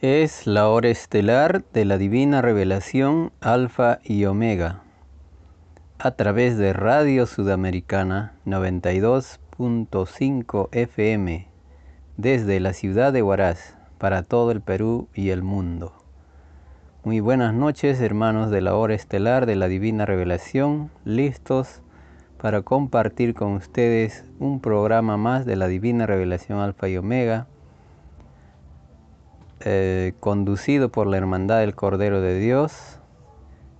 Es 0.00 0.46
la 0.46 0.68
hora 0.68 0.90
estelar 0.90 1.64
de 1.72 1.84
la 1.84 1.98
divina 1.98 2.40
revelación 2.40 3.32
Alfa 3.40 3.98
y 4.04 4.26
Omega 4.26 4.82
a 5.98 6.12
través 6.12 6.56
de 6.56 6.72
Radio 6.72 7.26
Sudamericana 7.26 8.34
92.5 8.46 10.68
FM 10.70 11.48
desde 12.16 12.60
la 12.60 12.74
ciudad 12.74 13.12
de 13.12 13.24
Huaraz 13.24 13.74
para 13.98 14.22
todo 14.22 14.52
el 14.52 14.60
Perú 14.60 15.08
y 15.14 15.30
el 15.30 15.42
mundo. 15.42 15.92
Muy 17.02 17.18
buenas 17.18 17.52
noches 17.52 18.00
hermanos 18.00 18.52
de 18.52 18.60
la 18.60 18.76
hora 18.76 18.94
estelar 18.94 19.46
de 19.46 19.56
la 19.56 19.66
divina 19.66 20.06
revelación, 20.06 20.92
listos 21.04 21.82
para 22.40 22.62
compartir 22.62 23.34
con 23.34 23.54
ustedes 23.54 24.24
un 24.38 24.60
programa 24.60 25.16
más 25.16 25.44
de 25.44 25.56
la 25.56 25.66
divina 25.66 26.06
revelación 26.06 26.60
Alfa 26.60 26.88
y 26.88 26.98
Omega 26.98 27.48
eh, 29.60 30.14
conducido 30.20 30.90
por 30.90 31.06
la 31.08 31.16
Hermandad 31.16 31.60
del 31.60 31.74
Cordero 31.74 32.20
de 32.20 32.38
Dios. 32.38 33.00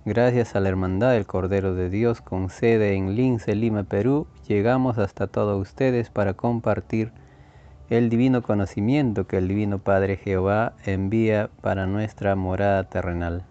Gracias 0.03 0.55
a 0.55 0.59
la 0.59 0.69
Hermandad 0.69 1.13
del 1.13 1.25
Cordero 1.25 1.73
de 1.73 1.89
Dios 1.89 2.19
con 2.19 2.49
sede 2.49 2.95
en 2.95 3.15
Lince, 3.15 3.55
Lima, 3.55 3.83
Perú, 3.83 4.27
llegamos 4.47 4.97
hasta 4.97 5.27
todos 5.27 5.61
ustedes 5.61 6.09
para 6.09 6.33
compartir 6.33 7.11
el 7.89 8.09
divino 8.09 8.41
conocimiento 8.41 9.25
que 9.25 9.37
el 9.37 9.47
Divino 9.47 9.79
Padre 9.79 10.17
Jehová 10.17 10.73
envía 10.85 11.49
para 11.61 11.85
nuestra 11.85 12.35
morada 12.35 12.83
terrenal. 12.83 13.45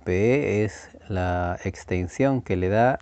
.pe 0.04 0.64
es 0.64 0.96
la 1.08 1.58
extensión 1.64 2.40
que 2.40 2.56
le 2.56 2.68
da 2.68 3.00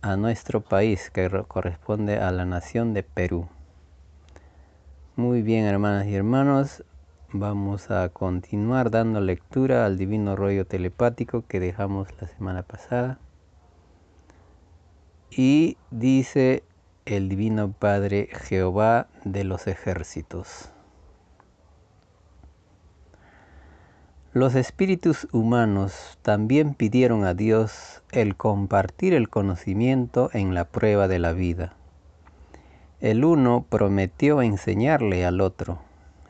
a 0.00 0.16
nuestro 0.16 0.60
país, 0.60 1.10
que 1.10 1.30
corresponde 1.46 2.18
a 2.18 2.32
la 2.32 2.44
nación 2.44 2.94
de 2.94 3.04
Perú. 3.04 3.48
Muy 5.14 5.42
bien, 5.42 5.64
hermanas 5.64 6.06
y 6.06 6.16
hermanos, 6.16 6.82
Vamos 7.34 7.90
a 7.90 8.10
continuar 8.10 8.90
dando 8.90 9.18
lectura 9.22 9.86
al 9.86 9.96
divino 9.96 10.36
rollo 10.36 10.66
telepático 10.66 11.46
que 11.48 11.60
dejamos 11.60 12.08
la 12.20 12.28
semana 12.28 12.62
pasada. 12.62 13.18
Y 15.30 15.78
dice 15.90 16.62
el 17.06 17.30
divino 17.30 17.72
Padre 17.72 18.28
Jehová 18.32 19.06
de 19.24 19.44
los 19.44 19.66
ejércitos. 19.66 20.70
Los 24.34 24.54
espíritus 24.54 25.26
humanos 25.32 26.18
también 26.20 26.74
pidieron 26.74 27.24
a 27.24 27.32
Dios 27.32 28.02
el 28.10 28.36
compartir 28.36 29.14
el 29.14 29.30
conocimiento 29.30 30.28
en 30.34 30.52
la 30.52 30.66
prueba 30.66 31.08
de 31.08 31.18
la 31.18 31.32
vida. 31.32 31.76
El 33.00 33.24
uno 33.24 33.64
prometió 33.70 34.42
enseñarle 34.42 35.24
al 35.24 35.40
otro 35.40 35.80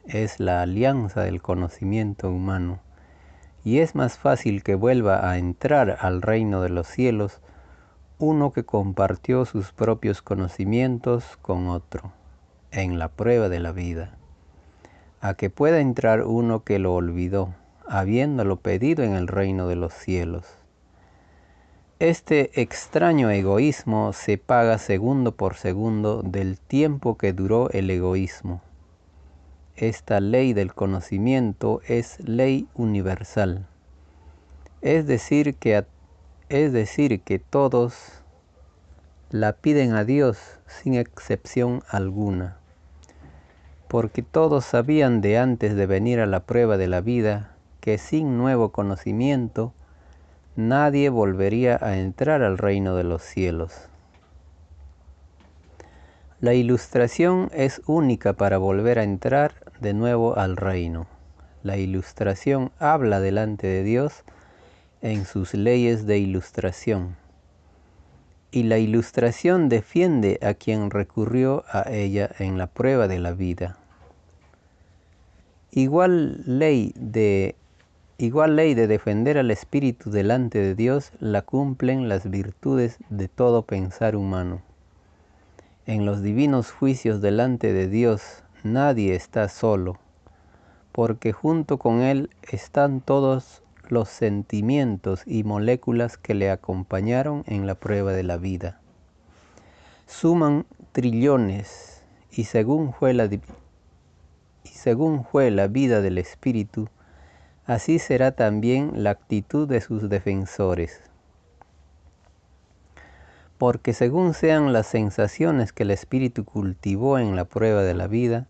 es 0.07 0.41
la 0.41 0.63
alianza 0.63 1.23
del 1.23 1.41
conocimiento 1.41 2.29
humano, 2.29 2.81
y 3.65 3.79
es 3.79 3.95
más 3.95 4.19
fácil 4.19 4.63
que 4.63 4.75
vuelva 4.75 5.31
a 5.31 5.39
entrar 5.39 5.99
al 6.01 6.23
reino 6.23 6.61
de 6.63 6.69
los 6.69 6.89
cielos 6.89 7.41
uno 8.19 8.53
que 8.53 8.65
compartió 8.65 9.45
sus 9.45 9.73
propios 9.73 10.23
conocimientos 10.23 11.37
con 11.43 11.69
otro, 11.69 12.13
en 12.71 12.99
la 12.99 13.09
prueba 13.09 13.49
de 13.49 13.61
la 13.61 13.73
vida, 13.73 14.17
a 15.21 15.35
que 15.35 15.51
pueda 15.51 15.81
entrar 15.81 16.23
uno 16.25 16.65
que 16.65 16.79
lo 16.79 16.95
olvidó, 16.95 17.55
habiéndolo 17.87 18.57
pedido 18.57 19.05
en 19.05 19.15
el 19.15 19.29
reino 19.29 19.69
de 19.69 19.77
los 19.77 19.93
cielos. 19.93 20.47
Este 22.01 22.61
extraño 22.61 23.31
egoísmo 23.31 24.13
se 24.13 24.37
paga 24.37 24.79
segundo 24.79 25.37
por 25.37 25.55
segundo 25.55 26.23
del 26.23 26.59
tiempo 26.59 27.17
que 27.17 27.33
duró 27.33 27.71
el 27.71 27.89
egoísmo 27.91 28.61
esta 29.77 30.21
ley 30.21 30.53
del 30.53 30.75
conocimiento 30.75 31.81
es 31.87 32.21
ley 32.21 32.69
universal. 32.75 33.67
Es 34.81 35.07
decir, 35.07 35.55
que, 35.55 35.85
es 36.49 36.73
decir, 36.73 37.23
que 37.23 37.39
todos 37.39 38.23
la 39.31 39.55
piden 39.55 39.95
a 39.95 40.05
Dios 40.05 40.39
sin 40.67 40.95
excepción 40.95 41.83
alguna, 41.89 42.59
porque 43.89 44.23
todos 44.23 44.65
sabían 44.65 45.21
de 45.21 45.39
antes 45.39 45.75
de 45.75 45.87
venir 45.87 46.21
a 46.21 46.27
la 46.27 46.41
prueba 46.41 46.77
de 46.77 46.89
la 46.89 47.01
vida 47.01 47.57
que 47.81 47.99
sin 47.99 48.37
nuevo 48.37 48.73
conocimiento 48.73 49.73
nadie 50.55 51.09
volvería 51.09 51.79
a 51.81 51.97
entrar 51.97 52.43
al 52.43 52.59
reino 52.59 52.95
de 52.95 53.05
los 53.05 53.23
cielos. 53.23 53.89
La 56.43 56.55
ilustración 56.55 57.51
es 57.55 57.81
única 57.87 58.33
para 58.33 58.59
volver 58.59 58.99
a 58.99 59.05
entrar 59.05 59.55
de 59.81 59.95
nuevo 59.95 60.37
al 60.37 60.57
reino. 60.57 61.07
La 61.63 61.77
ilustración 61.77 62.73
habla 62.81 63.21
delante 63.21 63.69
de 63.69 63.85
Dios 63.85 64.25
en 65.03 65.25
sus 65.25 65.55
leyes 65.55 66.05
de 66.05 66.19
ilustración. 66.19 67.15
Y 68.51 68.65
la 68.65 68.79
ilustración 68.79 69.69
defiende 69.69 70.41
a 70.43 70.55
quien 70.55 70.91
recurrió 70.91 71.63
a 71.71 71.89
ella 71.93 72.29
en 72.41 72.59
la 72.59 72.67
prueba 72.67 73.07
de 73.07 73.21
la 73.21 73.35
vida. 73.35 73.79
Igual 75.71 76.43
ley 76.45 76.93
de 76.97 77.55
igual 78.19 78.57
ley 78.57 78.75
de 78.75 78.89
defender 78.89 79.39
al 79.39 79.53
espíritu 79.53 80.11
delante 80.11 80.59
de 80.59 80.75
Dios 80.75 81.13
la 81.21 81.43
cumplen 81.43 82.09
las 82.09 82.29
virtudes 82.29 82.99
de 83.11 83.29
todo 83.29 83.63
pensar 83.63 84.17
humano. 84.17 84.61
En 85.85 86.07
los 86.07 86.23
divinos 86.23 86.71
juicios 86.71 87.21
delante 87.21 87.73
de 87.73 87.89
Dios 87.89 88.45
nadie 88.63 89.17
está 89.17 89.49
solo, 89.49 89.99
porque 90.93 91.33
junto 91.33 91.79
con 91.79 92.03
Él 92.03 92.31
están 92.43 93.01
todos 93.01 93.65
los 93.89 94.09
sentimientos 94.09 95.25
y 95.27 95.43
moléculas 95.43 96.19
que 96.19 96.35
le 96.35 96.53
acompañaron 96.53 97.43
en 97.49 97.67
la 97.67 97.75
prueba 97.75 98.13
de 98.13 98.23
la 98.23 98.37
vida. 98.37 98.79
Suman 100.07 100.67
trillones 100.93 102.05
y 102.31 102.45
según 102.45 102.93
fue 102.93 103.13
la, 103.13 103.25
y 103.25 103.41
según 104.69 105.25
fue 105.25 105.51
la 105.51 105.67
vida 105.67 106.01
del 106.01 106.19
Espíritu, 106.19 106.91
así 107.67 107.99
será 107.99 108.31
también 108.31 109.03
la 109.03 109.11
actitud 109.11 109.67
de 109.67 109.81
sus 109.81 110.09
defensores 110.09 111.12
porque 113.63 113.93
según 113.93 114.35
sean 114.35 114.73
las 114.73 114.89
sensaciones 114.89 115.73
que 115.73 115.85
el 115.85 115.93
espíritu 115.93 116.45
cultivó 116.45 117.21
en 117.21 117.37
la 117.37 117.45
prueba 117.45 117.83
de 117.83 117.95
la 117.95 118.09
vida, 118.09 118.49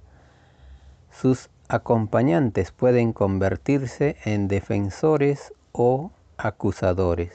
sus 1.11 1.51
acompañantes 1.69 2.73
pueden 2.73 3.13
convertirse 3.13 4.17
en 4.25 4.49
defensores 4.49 5.53
o 5.73 6.13
acusadores. 6.39 7.35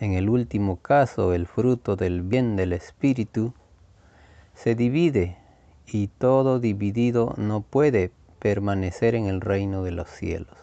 En 0.00 0.14
el 0.14 0.28
último 0.28 0.80
caso, 0.80 1.32
el 1.32 1.46
fruto 1.46 1.94
del 1.94 2.22
bien 2.22 2.56
del 2.56 2.72
espíritu 2.72 3.54
se 4.54 4.74
divide 4.74 5.38
y 5.86 6.08
todo 6.08 6.58
dividido 6.58 7.34
no 7.36 7.60
puede 7.60 8.10
permanecer 8.40 9.14
en 9.14 9.26
el 9.26 9.40
reino 9.42 9.84
de 9.84 9.92
los 9.92 10.10
cielos, 10.10 10.56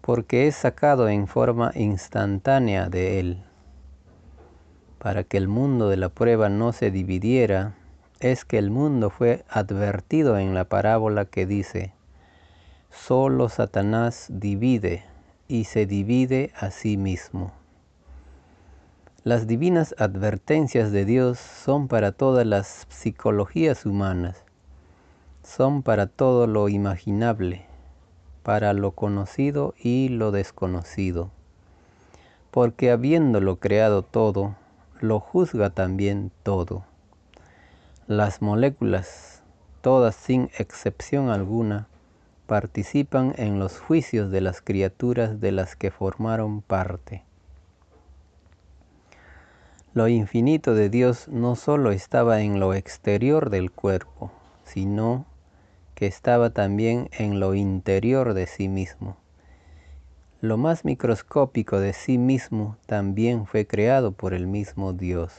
porque 0.00 0.46
es 0.46 0.54
sacado 0.54 1.08
en 1.08 1.26
forma 1.26 1.72
instantánea 1.74 2.88
de 2.88 3.18
él 3.18 3.42
para 5.02 5.24
que 5.24 5.36
el 5.36 5.48
mundo 5.48 5.88
de 5.88 5.96
la 5.96 6.10
prueba 6.10 6.48
no 6.48 6.72
se 6.72 6.92
dividiera, 6.92 7.74
es 8.20 8.44
que 8.44 8.56
el 8.56 8.70
mundo 8.70 9.10
fue 9.10 9.44
advertido 9.48 10.38
en 10.38 10.54
la 10.54 10.64
parábola 10.64 11.24
que 11.24 11.44
dice, 11.44 11.92
solo 12.92 13.48
Satanás 13.48 14.28
divide 14.28 15.04
y 15.48 15.64
se 15.64 15.86
divide 15.86 16.52
a 16.56 16.70
sí 16.70 16.96
mismo. 16.96 17.50
Las 19.24 19.48
divinas 19.48 19.92
advertencias 19.98 20.92
de 20.92 21.04
Dios 21.04 21.40
son 21.40 21.88
para 21.88 22.12
todas 22.12 22.46
las 22.46 22.86
psicologías 22.88 23.84
humanas, 23.84 24.44
son 25.42 25.82
para 25.82 26.06
todo 26.06 26.46
lo 26.46 26.68
imaginable, 26.68 27.66
para 28.44 28.72
lo 28.72 28.92
conocido 28.92 29.74
y 29.82 30.10
lo 30.10 30.30
desconocido, 30.30 31.32
porque 32.52 32.92
habiéndolo 32.92 33.56
creado 33.56 34.02
todo, 34.02 34.54
lo 35.02 35.18
juzga 35.18 35.70
también 35.70 36.30
todo. 36.44 36.84
Las 38.06 38.40
moléculas, 38.40 39.42
todas 39.80 40.14
sin 40.14 40.48
excepción 40.58 41.28
alguna, 41.28 41.88
participan 42.46 43.34
en 43.36 43.58
los 43.58 43.80
juicios 43.80 44.30
de 44.30 44.40
las 44.40 44.60
criaturas 44.60 45.40
de 45.40 45.50
las 45.50 45.74
que 45.74 45.90
formaron 45.90 46.62
parte. 46.62 47.24
Lo 49.92 50.08
infinito 50.08 50.74
de 50.74 50.88
Dios 50.88 51.28
no 51.28 51.56
solo 51.56 51.90
estaba 51.90 52.40
en 52.40 52.60
lo 52.60 52.72
exterior 52.72 53.50
del 53.50 53.72
cuerpo, 53.72 54.30
sino 54.64 55.26
que 55.96 56.06
estaba 56.06 56.50
también 56.50 57.10
en 57.12 57.40
lo 57.40 57.54
interior 57.54 58.34
de 58.34 58.46
sí 58.46 58.68
mismo. 58.68 59.16
Lo 60.42 60.56
más 60.56 60.84
microscópico 60.84 61.78
de 61.78 61.92
sí 61.92 62.18
mismo 62.18 62.76
también 62.86 63.46
fue 63.46 63.64
creado 63.64 64.10
por 64.10 64.34
el 64.34 64.48
mismo 64.48 64.92
Dios, 64.92 65.32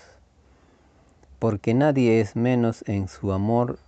porque 1.40 1.74
nadie 1.74 2.22
es 2.22 2.38
menos 2.38 2.86
en 2.88 3.10
su 3.10 3.34
amor 3.34 3.80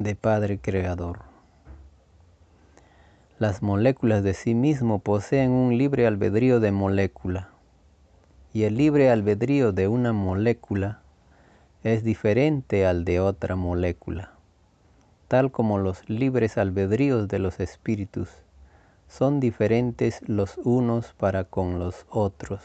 de 0.00 0.16
Padre 0.16 0.58
Creador. 0.58 1.20
Las 3.38 3.62
moléculas 3.62 4.24
de 4.24 4.34
sí 4.34 4.52
mismo 4.52 4.98
poseen 4.98 5.52
un 5.52 5.78
libre 5.78 6.08
albedrío 6.08 6.58
de 6.58 6.72
molécula 6.72 7.50
y 8.52 8.64
el 8.64 8.78
libre 8.78 9.12
albedrío 9.12 9.70
de 9.70 9.86
una 9.86 10.12
molécula 10.12 11.02
es 11.84 12.02
diferente 12.02 12.84
al 12.84 13.04
de 13.04 13.20
otra 13.20 13.54
molécula, 13.54 14.32
tal 15.28 15.52
como 15.52 15.78
los 15.78 16.10
libres 16.10 16.58
albedríos 16.58 17.28
de 17.28 17.38
los 17.38 17.60
espíritus 17.60 18.28
son 19.10 19.40
diferentes 19.40 20.26
los 20.26 20.56
unos 20.56 21.12
para 21.12 21.44
con 21.44 21.78
los 21.78 22.06
otros. 22.08 22.62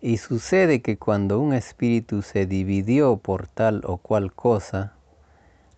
Y 0.00 0.16
sucede 0.16 0.80
que 0.80 0.96
cuando 0.96 1.38
un 1.38 1.52
espíritu 1.52 2.22
se 2.22 2.46
dividió 2.46 3.18
por 3.18 3.46
tal 3.46 3.82
o 3.84 3.98
cual 3.98 4.32
cosa, 4.32 4.94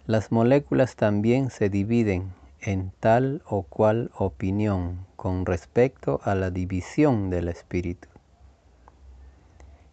las 0.06 0.30
moléculas 0.30 0.94
también 0.94 1.50
se 1.50 1.68
dividen 1.68 2.32
en 2.60 2.92
tal 3.00 3.42
o 3.48 3.64
cual 3.64 4.12
opinión 4.16 5.04
con 5.16 5.46
respecto 5.46 6.20
a 6.22 6.36
la 6.36 6.52
división 6.52 7.28
del 7.28 7.48
espíritu 7.48 8.06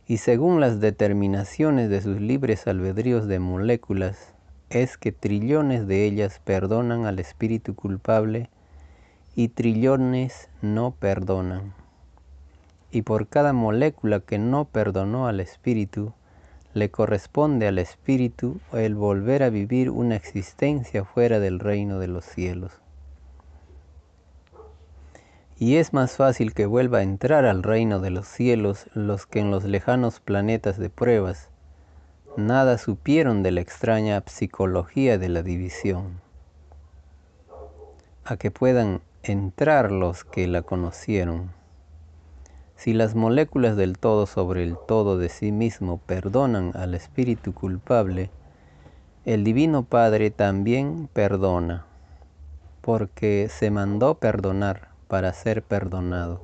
y 0.07 0.17
según 0.17 0.59
las 0.59 0.79
determinaciones 0.79 1.89
de 1.89 2.01
sus 2.01 2.19
libres 2.19 2.67
albedríos 2.67 3.27
de 3.27 3.39
moléculas, 3.39 4.33
es 4.69 4.97
que 4.97 5.11
trillones 5.11 5.87
de 5.87 6.05
ellas 6.05 6.41
perdonan 6.43 7.05
al 7.05 7.19
espíritu 7.19 7.75
culpable 7.75 8.49
y 9.35 9.50
trillones 9.50 10.50
no 10.62 10.91
perdonan. 10.91 11.74
Y 12.91 13.01
por 13.01 13.27
cada 13.27 13.53
molécula 13.53 14.19
que 14.19 14.38
no 14.38 14.65
perdonó 14.65 15.27
al 15.27 15.39
espíritu, 15.39 16.13
le 16.74 16.91
corresponde 16.91 17.68
al 17.68 17.80
espíritu 17.80 18.59
el 18.71 18.95
volver 18.95 19.44
a 19.44 19.50
vivir 19.50 19.89
una 19.89 20.15
existencia 20.15 21.03
fuera 21.06 21.39
del 21.39 21.59
reino 21.59 22.00
de 22.00 22.07
los 22.07 22.25
cielos 22.25 22.83
y 25.63 25.77
es 25.77 25.94
más 25.94 26.18
fácil 26.18 26.53
que 26.53 26.65
vuelva 26.65 26.97
a 26.97 27.03
entrar 27.03 27.45
al 27.45 27.63
reino 27.63 28.01
de 28.01 28.09
los 28.09 28.27
cielos 28.27 28.88
los 28.94 29.25
que 29.25 29.39
en 29.39 29.50
los 29.50 29.63
lejanos 29.63 30.19
planetas 30.19 30.77
de 30.77 30.89
pruebas 30.89 31.47
nada 32.35 32.77
supieron 32.77 33.44
de 33.44 33.51
la 33.51 33.62
extraña 33.62 34.21
psicología 34.25 35.18
de 35.18 35.30
la 35.30 35.41
división, 35.41 36.19
a 38.25 38.35
que 38.35 38.51
puedan 38.51 39.01
entrar 39.25 39.89
los 39.89 40.25
que 40.25 40.47
la 40.47 40.63
conocieron. 40.63 41.51
Si 42.75 42.91
las 42.93 43.15
moléculas 43.15 43.77
del 43.77 43.97
todo 43.97 44.25
sobre 44.25 44.63
el 44.63 44.77
todo 44.77 45.17
de 45.17 45.29
sí 45.29 45.53
mismo 45.53 45.97
perdonan 46.05 46.73
al 46.75 46.93
espíritu 46.93 47.53
culpable, 47.53 48.31
el 49.23 49.45
Divino 49.45 49.83
Padre 49.83 50.29
también 50.29 51.07
perdona, 51.13 51.85
porque 52.81 53.47
se 53.49 53.71
mandó 53.71 54.15
perdonar 54.15 54.89
para 55.07 55.31
ser 55.31 55.63
perdonado. 55.63 56.41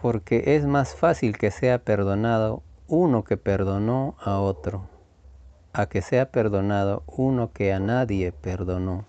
Porque 0.00 0.56
es 0.56 0.64
más 0.64 0.94
fácil 0.94 1.36
que 1.36 1.50
sea 1.50 1.80
perdonado 1.80 2.62
uno 2.88 3.24
que 3.24 3.36
perdonó 3.36 4.16
a 4.18 4.40
otro, 4.40 4.88
a 5.74 5.84
que 5.84 6.00
sea 6.00 6.30
perdonado 6.30 7.02
uno 7.06 7.52
que 7.52 7.74
a 7.74 7.78
nadie 7.78 8.32
perdonó. 8.32 9.04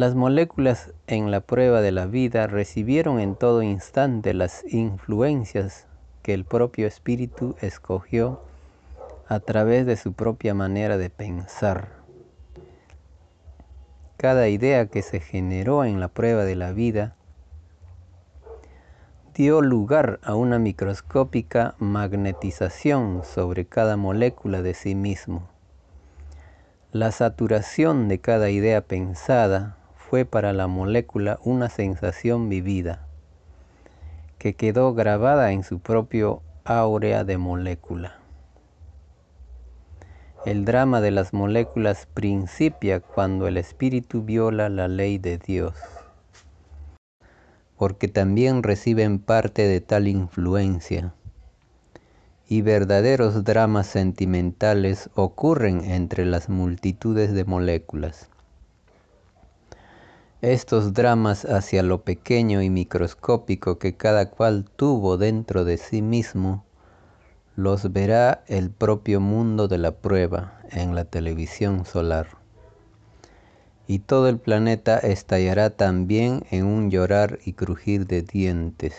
Las 0.00 0.14
moléculas 0.14 0.94
en 1.08 1.30
la 1.30 1.42
prueba 1.42 1.82
de 1.82 1.92
la 1.92 2.06
vida 2.06 2.46
recibieron 2.46 3.20
en 3.20 3.36
todo 3.36 3.62
instante 3.62 4.32
las 4.32 4.64
influencias 4.72 5.86
que 6.22 6.32
el 6.32 6.46
propio 6.46 6.86
espíritu 6.86 7.54
escogió 7.60 8.40
a 9.28 9.40
través 9.40 9.84
de 9.84 9.98
su 9.98 10.14
propia 10.14 10.54
manera 10.54 10.96
de 10.96 11.10
pensar. 11.10 11.88
Cada 14.16 14.48
idea 14.48 14.86
que 14.86 15.02
se 15.02 15.20
generó 15.20 15.84
en 15.84 16.00
la 16.00 16.08
prueba 16.08 16.44
de 16.44 16.56
la 16.56 16.72
vida 16.72 17.14
dio 19.34 19.60
lugar 19.60 20.18
a 20.22 20.34
una 20.34 20.58
microscópica 20.58 21.74
magnetización 21.78 23.20
sobre 23.22 23.66
cada 23.66 23.98
molécula 23.98 24.62
de 24.62 24.72
sí 24.72 24.94
mismo. 24.94 25.50
La 26.90 27.12
saturación 27.12 28.08
de 28.08 28.18
cada 28.18 28.48
idea 28.48 28.80
pensada 28.80 29.76
fue 30.10 30.24
para 30.24 30.52
la 30.52 30.66
molécula 30.66 31.38
una 31.44 31.68
sensación 31.68 32.48
vivida, 32.48 33.06
que 34.38 34.54
quedó 34.54 34.92
grabada 34.92 35.52
en 35.52 35.62
su 35.62 35.78
propio 35.78 36.42
áurea 36.64 37.22
de 37.22 37.38
molécula. 37.38 38.18
El 40.44 40.64
drama 40.64 41.00
de 41.00 41.12
las 41.12 41.32
moléculas 41.32 42.08
principia 42.12 42.98
cuando 42.98 43.46
el 43.46 43.56
espíritu 43.56 44.24
viola 44.24 44.68
la 44.68 44.88
ley 44.88 45.18
de 45.18 45.38
Dios, 45.38 45.76
porque 47.78 48.08
también 48.08 48.64
reciben 48.64 49.20
parte 49.20 49.68
de 49.68 49.80
tal 49.80 50.08
influencia. 50.08 51.14
Y 52.48 52.62
verdaderos 52.62 53.44
dramas 53.44 53.86
sentimentales 53.86 55.08
ocurren 55.14 55.84
entre 55.84 56.24
las 56.24 56.48
multitudes 56.48 57.32
de 57.32 57.44
moléculas. 57.44 58.28
Estos 60.42 60.94
dramas 60.94 61.44
hacia 61.44 61.82
lo 61.82 62.00
pequeño 62.00 62.62
y 62.62 62.70
microscópico 62.70 63.78
que 63.78 63.98
cada 63.98 64.30
cual 64.30 64.64
tuvo 64.74 65.18
dentro 65.18 65.66
de 65.66 65.76
sí 65.76 66.00
mismo 66.00 66.64
los 67.56 67.92
verá 67.92 68.42
el 68.46 68.70
propio 68.70 69.20
mundo 69.20 69.68
de 69.68 69.76
la 69.76 69.92
prueba 69.92 70.58
en 70.70 70.94
la 70.94 71.04
televisión 71.04 71.84
solar. 71.84 72.26
Y 73.86 73.98
todo 73.98 74.30
el 74.30 74.38
planeta 74.38 74.96
estallará 74.96 75.68
también 75.68 76.44
en 76.50 76.64
un 76.64 76.90
llorar 76.90 77.38
y 77.44 77.52
crujir 77.52 78.06
de 78.06 78.22
dientes, 78.22 78.94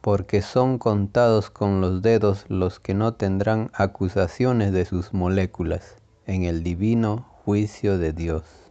porque 0.00 0.42
son 0.42 0.78
contados 0.78 1.50
con 1.50 1.80
los 1.80 2.02
dedos 2.02 2.44
los 2.46 2.78
que 2.78 2.94
no 2.94 3.14
tendrán 3.14 3.72
acusaciones 3.74 4.70
de 4.70 4.84
sus 4.84 5.12
moléculas 5.12 5.96
en 6.24 6.44
el 6.44 6.62
divino 6.62 7.26
juicio 7.44 7.98
de 7.98 8.12
Dios. 8.12 8.63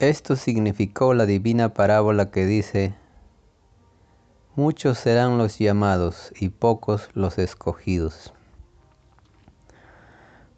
Esto 0.00 0.34
significó 0.34 1.12
la 1.12 1.26
divina 1.26 1.74
parábola 1.74 2.30
que 2.30 2.46
dice, 2.46 2.94
Muchos 4.56 4.96
serán 4.96 5.36
los 5.36 5.58
llamados 5.58 6.32
y 6.40 6.48
pocos 6.48 7.10
los 7.12 7.36
escogidos. 7.36 8.32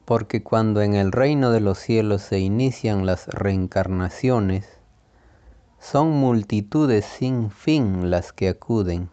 Porque 0.05 0.45
cuando 0.45 0.81
en 0.81 0.95
el 0.95 1.11
reino 1.11 1.51
de 1.51 1.59
los 1.59 1.79
cielos 1.79 2.23
se 2.23 2.39
inician 2.39 3.05
las 3.05 3.27
reencarnaciones, 3.27 4.79
son 5.81 6.13
multitudes 6.13 7.05
sin 7.05 7.51
fin 7.51 8.11
las 8.13 8.33
que 8.33 8.49
acuden. 8.49 9.11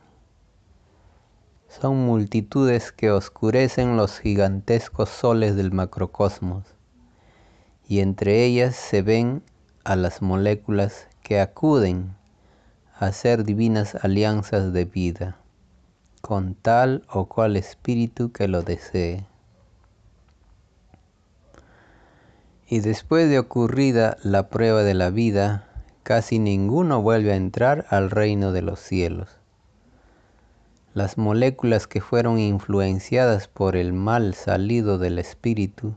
Son 1.69 2.05
multitudes 2.05 2.91
que 2.91 3.09
oscurecen 3.09 3.98
los 3.98 4.19
gigantescos 4.19 5.09
soles 5.09 5.55
del 5.55 5.71
macrocosmos, 5.71 6.75
y 7.88 8.01
entre 8.01 8.45
ellas 8.45 8.75
se 8.75 9.01
ven 9.01 9.41
a 9.89 9.96
las 9.96 10.22
moléculas 10.22 11.08
que 11.24 11.41
acuden 11.41 12.15
hacer 13.00 13.43
divinas 13.43 13.96
alianzas 13.96 14.72
de 14.72 14.86
vida 14.86 15.38
con 16.22 16.53
tal 16.53 17.03
o 17.12 17.25
cual 17.25 17.55
espíritu 17.55 18.31
que 18.31 18.48
lo 18.48 18.62
desee. 18.62 19.25
Y 22.67 22.81
después 22.81 23.31
de 23.31 23.39
ocurrida 23.39 24.17
la 24.22 24.50
prueba 24.50 24.84
de 24.84 24.93
la 24.93 25.10
vida, 25.10 25.67
casi 26.03 26.38
ninguno 26.38 27.01
vuelve 27.01 27.31
a 27.31 27.38
entrar 27.38 27.88
al 27.89 28.12
reino 28.12 28.51
de 28.51 28.62
los 28.62 28.79
cielos. 28.79 29.39
Las 30.93 31.17
moléculas 31.17 31.88
que 31.88 32.00
fueron 32.00 32.38
influenciadas 32.38 33.48
por 33.48 33.75
el 33.75 33.93
mal 33.93 34.36
salido 34.36 35.00
del 35.00 35.17
espíritu 35.17 35.96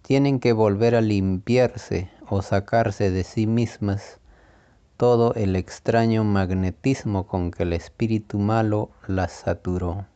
tienen 0.00 0.40
que 0.40 0.54
volver 0.54 0.94
a 0.94 1.02
limpiarse 1.02 2.08
o 2.30 2.42
sacarse 2.42 3.10
de 3.10 3.24
sí 3.24 3.46
mismas 3.46 4.20
todo 4.96 5.34
el 5.34 5.56
extraño 5.56 6.24
magnetismo 6.24 7.26
con 7.26 7.50
que 7.50 7.64
el 7.64 7.72
espíritu 7.72 8.38
malo 8.38 8.90
las 9.06 9.32
saturó. 9.32 10.06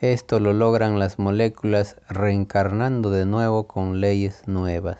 Esto 0.00 0.40
lo 0.40 0.52
logran 0.52 0.98
las 0.98 1.18
moléculas 1.18 1.96
reencarnando 2.08 3.10
de 3.10 3.24
nuevo 3.24 3.66
con 3.66 4.00
leyes 4.00 4.46
nuevas. 4.46 4.98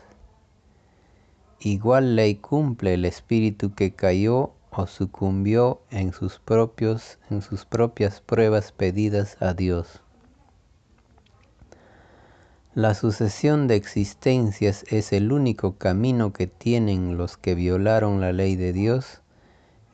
Igual 1.60 2.16
ley 2.16 2.36
cumple 2.36 2.94
el 2.94 3.04
espíritu 3.04 3.74
que 3.74 3.94
cayó 3.94 4.52
o 4.70 4.86
sucumbió 4.86 5.82
en 5.90 6.12
sus, 6.12 6.40
en 7.28 7.42
sus 7.42 7.66
propias 7.66 8.20
pruebas 8.20 8.72
pedidas 8.72 9.36
a 9.40 9.52
Dios. 9.52 10.00
La 12.74 12.94
sucesión 12.94 13.68
de 13.68 13.76
existencias 13.76 14.86
es 14.88 15.12
el 15.12 15.30
único 15.30 15.76
camino 15.76 16.32
que 16.32 16.46
tienen 16.46 17.18
los 17.18 17.36
que 17.36 17.54
violaron 17.54 18.22
la 18.22 18.32
ley 18.32 18.56
de 18.56 18.72
Dios 18.72 19.20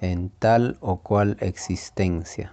en 0.00 0.30
tal 0.30 0.78
o 0.80 0.99
cual 0.99 1.37
existencia. 1.40 2.52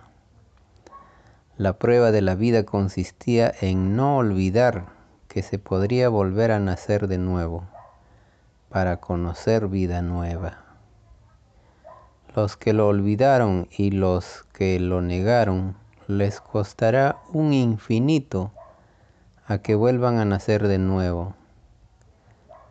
La 1.58 1.78
prueba 1.78 2.10
de 2.10 2.24
la 2.24 2.34
vida 2.34 2.64
consistía 2.64 3.54
en 3.62 3.96
no 3.96 4.18
olvidar 4.18 4.88
que 5.28 5.44
se 5.44 5.60
podría 5.60 6.10
volver 6.10 6.52
a 6.52 6.60
nacer 6.60 7.08
de 7.08 7.20
nuevo 7.20 7.66
para 8.70 8.98
conocer 8.98 9.68
vida 9.68 10.02
nueva. 10.02 10.66
Los 12.36 12.58
que 12.58 12.74
lo 12.74 12.88
olvidaron 12.88 13.68
y 13.78 13.92
los 13.92 14.44
que 14.54 14.80
lo 14.80 15.04
negaron 15.04 15.78
les 16.08 16.42
costará 16.42 17.20
un 17.32 17.54
infinito 17.54 18.52
a 19.48 19.60
que 19.60 19.76
vuelvan 19.76 20.18
a 20.20 20.26
nacer 20.26 20.68
de 20.68 20.78
nuevo, 20.78 21.36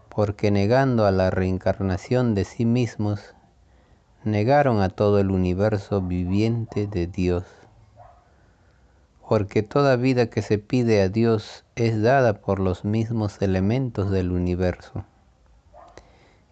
porque 0.09 0.50
negando 0.50 1.07
a 1.07 1.11
la 1.11 1.31
reencarnación 1.31 2.35
de 2.35 2.45
sí 2.45 2.64
mismos, 2.64 3.35
negaron 4.25 4.81
a 4.81 4.88
todo 4.88 5.19
el 5.19 5.31
universo 5.31 6.00
viviente 6.00 6.87
de 6.87 7.07
Dios 7.07 7.45
porque 9.28 9.62
toda 9.62 9.97
vida 9.97 10.26
que 10.26 10.43
se 10.43 10.59
pide 10.59 11.00
a 11.00 11.09
Dios 11.09 11.64
es 11.76 12.02
dada 12.02 12.35
por 12.35 12.61
los 12.61 12.85
mismos 12.85 13.40
elementos 13.40 14.11
del 14.11 14.31
universo. 14.31 15.04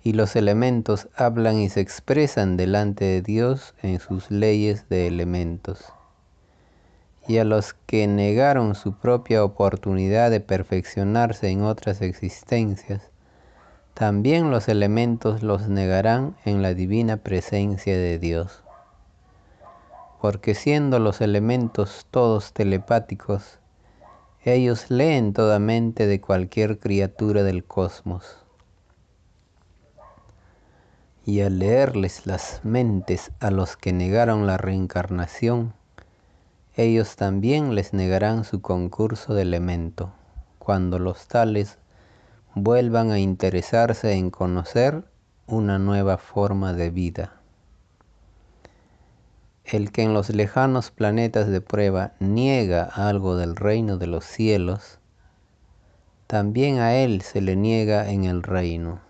Y 0.02 0.14
los 0.14 0.34
elementos 0.34 1.08
hablan 1.14 1.58
y 1.58 1.68
se 1.68 1.80
expresan 1.80 2.56
delante 2.56 3.04
de 3.04 3.22
Dios 3.22 3.74
en 3.82 4.00
sus 4.00 4.30
leyes 4.30 4.88
de 4.88 5.06
elementos. 5.06 5.92
Y 7.28 7.38
a 7.38 7.44
los 7.44 7.74
que 7.74 8.06
negaron 8.06 8.74
su 8.74 8.94
propia 8.94 9.44
oportunidad 9.44 10.30
de 10.30 10.40
perfeccionarse 10.40 11.48
en 11.48 11.62
otras 11.62 12.02
existencias, 12.02 13.10
también 13.94 14.50
los 14.50 14.68
elementos 14.68 15.42
los 15.42 15.68
negarán 15.68 16.36
en 16.44 16.62
la 16.62 16.74
divina 16.74 17.18
presencia 17.18 17.96
de 17.96 18.18
Dios 18.18 18.62
porque 20.22 20.54
siendo 20.54 21.00
los 21.00 21.20
elementos 21.20 22.06
todos 22.12 22.52
telepáticos, 22.52 23.58
ellos 24.44 24.88
leen 24.88 25.32
toda 25.32 25.58
mente 25.58 26.06
de 26.06 26.20
cualquier 26.20 26.78
criatura 26.78 27.42
del 27.42 27.64
cosmos. 27.64 28.36
Y 31.24 31.40
al 31.40 31.58
leerles 31.58 32.24
las 32.24 32.60
mentes 32.62 33.32
a 33.40 33.50
los 33.50 33.76
que 33.76 33.92
negaron 33.92 34.46
la 34.46 34.58
reencarnación, 34.58 35.74
ellos 36.74 37.16
también 37.16 37.74
les 37.74 37.92
negarán 37.92 38.44
su 38.44 38.60
concurso 38.62 39.34
de 39.34 39.42
elemento, 39.42 40.12
cuando 40.58 40.98
los 40.98 41.26
tales 41.26 41.78
vuelvan 42.54 43.10
a 43.10 43.18
interesarse 43.18 44.12
en 44.12 44.30
conocer 44.30 45.04
una 45.46 45.78
nueva 45.78 46.18
forma 46.18 46.72
de 46.72 46.90
vida 46.90 47.42
el 49.64 49.92
que 49.92 50.02
en 50.02 50.12
los 50.12 50.28
lejanos 50.30 50.90
planetas 50.90 51.48
de 51.48 51.60
prueba 51.60 52.12
niega 52.18 52.84
algo 52.84 53.36
del 53.36 53.56
reino 53.56 53.96
de 53.96 54.06
los 54.06 54.24
cielos, 54.24 54.98
también 56.26 56.78
a 56.78 56.94
él 56.94 57.22
se 57.22 57.40
le 57.40 57.56
niega 57.56 58.10
en 58.10 58.24
el 58.24 58.42
reino. 58.42 59.00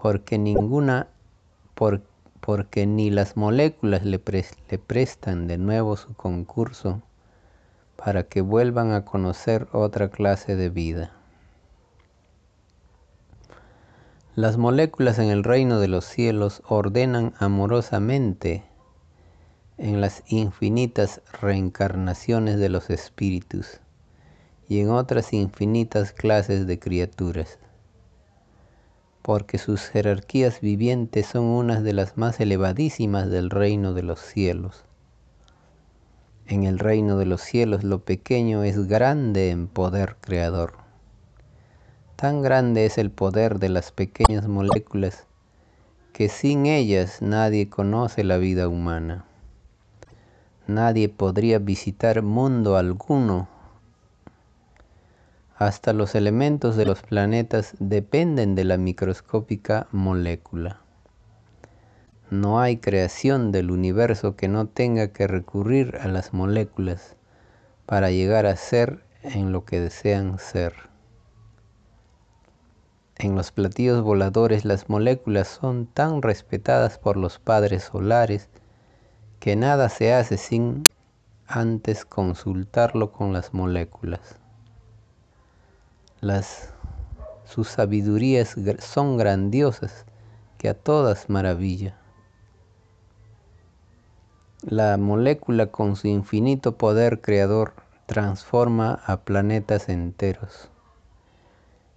Porque 0.00 0.38
ninguna, 0.38 1.08
porque 2.40 2.86
ni 2.86 3.10
las 3.10 3.36
moléculas 3.36 4.04
le, 4.04 4.20
le 4.70 4.78
prestan 4.78 5.46
de 5.46 5.58
nuevo 5.58 5.96
su 5.96 6.14
concurso 6.14 7.02
para 7.96 8.24
que 8.24 8.40
vuelvan 8.40 8.92
a 8.92 9.04
conocer 9.04 9.68
otra 9.72 10.08
clase 10.08 10.56
de 10.56 10.70
vida. 10.70 11.12
Las 14.36 14.56
moléculas 14.56 15.18
en 15.18 15.28
el 15.28 15.44
reino 15.44 15.80
de 15.80 15.88
los 15.88 16.04
cielos 16.04 16.62
ordenan 16.66 17.34
amorosamente 17.38 18.64
en 19.76 20.00
las 20.00 20.22
infinitas 20.28 21.20
reencarnaciones 21.40 22.58
de 22.58 22.68
los 22.68 22.90
espíritus 22.90 23.80
y 24.68 24.80
en 24.80 24.90
otras 24.90 25.32
infinitas 25.32 26.12
clases 26.12 26.66
de 26.66 26.78
criaturas, 26.78 27.58
porque 29.22 29.58
sus 29.58 29.82
jerarquías 29.82 30.60
vivientes 30.60 31.26
son 31.26 31.44
unas 31.44 31.82
de 31.82 31.92
las 31.92 32.16
más 32.16 32.40
elevadísimas 32.40 33.30
del 33.30 33.50
reino 33.50 33.92
de 33.92 34.02
los 34.02 34.20
cielos. 34.20 34.84
En 36.46 36.64
el 36.64 36.78
reino 36.78 37.16
de 37.16 37.26
los 37.26 37.40
cielos 37.40 37.84
lo 37.84 38.00
pequeño 38.00 38.64
es 38.64 38.88
grande 38.88 39.50
en 39.50 39.68
poder 39.68 40.16
creador. 40.20 40.74
Tan 42.16 42.42
grande 42.42 42.86
es 42.86 42.98
el 42.98 43.10
poder 43.10 43.58
de 43.58 43.68
las 43.68 43.92
pequeñas 43.92 44.48
moléculas 44.48 45.26
que 46.12 46.28
sin 46.28 46.66
ellas 46.66 47.22
nadie 47.22 47.70
conoce 47.70 48.24
la 48.24 48.36
vida 48.36 48.68
humana. 48.68 49.24
Nadie 50.66 51.08
podría 51.08 51.58
visitar 51.58 52.22
mundo 52.22 52.76
alguno. 52.76 53.48
Hasta 55.60 55.92
los 55.92 56.14
elementos 56.14 56.74
de 56.74 56.86
los 56.86 57.02
planetas 57.02 57.74
dependen 57.78 58.54
de 58.54 58.64
la 58.64 58.78
microscópica 58.78 59.88
molécula. 59.92 60.80
No 62.30 62.60
hay 62.60 62.78
creación 62.78 63.52
del 63.52 63.70
universo 63.70 64.36
que 64.36 64.48
no 64.48 64.68
tenga 64.68 65.08
que 65.08 65.26
recurrir 65.26 65.98
a 66.00 66.08
las 66.08 66.32
moléculas 66.32 67.14
para 67.84 68.10
llegar 68.10 68.46
a 68.46 68.56
ser 68.56 69.04
en 69.22 69.52
lo 69.52 69.66
que 69.66 69.80
desean 69.80 70.38
ser. 70.38 70.72
En 73.18 73.36
los 73.36 73.52
platillos 73.52 74.00
voladores 74.00 74.64
las 74.64 74.88
moléculas 74.88 75.46
son 75.46 75.84
tan 75.84 76.22
respetadas 76.22 76.96
por 76.96 77.18
los 77.18 77.38
padres 77.38 77.82
solares 77.84 78.48
que 79.40 79.56
nada 79.56 79.90
se 79.90 80.14
hace 80.14 80.38
sin 80.38 80.86
antes 81.46 82.06
consultarlo 82.06 83.12
con 83.12 83.34
las 83.34 83.52
moléculas. 83.52 84.40
Las, 86.20 86.68
sus 87.44 87.68
sabidurías 87.68 88.54
son 88.80 89.16
grandiosas 89.16 90.04
que 90.58 90.68
a 90.68 90.74
todas 90.74 91.30
maravilla. 91.30 91.96
La 94.62 94.98
molécula 94.98 95.68
con 95.68 95.96
su 95.96 96.08
infinito 96.08 96.76
poder 96.76 97.22
creador 97.22 97.72
transforma 98.04 99.00
a 99.06 99.20
planetas 99.20 99.88
enteros 99.88 100.68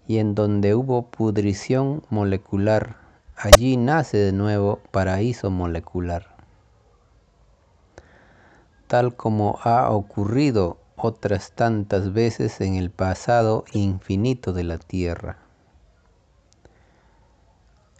y 0.08 0.20
en 0.20 0.36
donde 0.36 0.76
hubo 0.76 1.08
pudrición 1.08 2.04
molecular, 2.10 2.96
allí 3.36 3.76
nace 3.76 4.18
de 4.18 4.32
nuevo 4.32 4.80
paraíso 4.92 5.50
molecular. 5.50 6.28
Tal 8.88 9.16
como 9.16 9.60
ha 9.64 9.90
ocurrido 9.90 10.78
otras 11.04 11.52
tantas 11.52 12.14
veces 12.14 12.62
en 12.62 12.76
el 12.76 12.90
pasado 12.90 13.66
infinito 13.74 14.54
de 14.54 14.64
la 14.64 14.78
Tierra. 14.78 15.38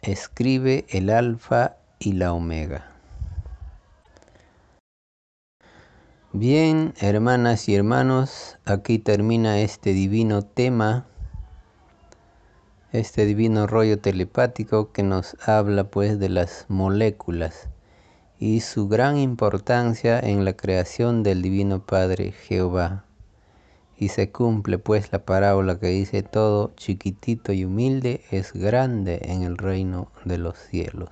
Escribe 0.00 0.86
el 0.88 1.10
Alfa 1.10 1.76
y 1.98 2.12
la 2.14 2.32
Omega. 2.32 2.90
Bien, 6.32 6.94
hermanas 6.98 7.68
y 7.68 7.74
hermanos, 7.74 8.58
aquí 8.64 8.98
termina 8.98 9.60
este 9.60 9.92
divino 9.92 10.42
tema 10.42 11.06
este 12.94 13.26
divino 13.26 13.66
rollo 13.66 13.98
telepático 13.98 14.92
que 14.92 15.02
nos 15.02 15.36
habla 15.48 15.82
pues 15.82 16.20
de 16.20 16.28
las 16.28 16.64
moléculas 16.68 17.68
y 18.44 18.60
su 18.60 18.88
gran 18.88 19.16
importancia 19.16 20.20
en 20.20 20.44
la 20.44 20.52
creación 20.52 21.22
del 21.22 21.40
Divino 21.40 21.80
Padre 21.80 22.32
Jehová 22.32 23.06
Y 23.98 24.10
se 24.10 24.32
cumple 24.32 24.76
pues 24.76 25.10
la 25.12 25.24
parábola 25.24 25.78
que 25.78 25.86
dice 25.86 26.22
todo 26.22 26.74
chiquitito 26.76 27.54
y 27.54 27.64
humilde 27.64 28.20
es 28.30 28.52
grande 28.52 29.18
en 29.22 29.44
el 29.44 29.56
reino 29.56 30.08
de 30.26 30.36
los 30.36 30.58
cielos. 30.58 31.08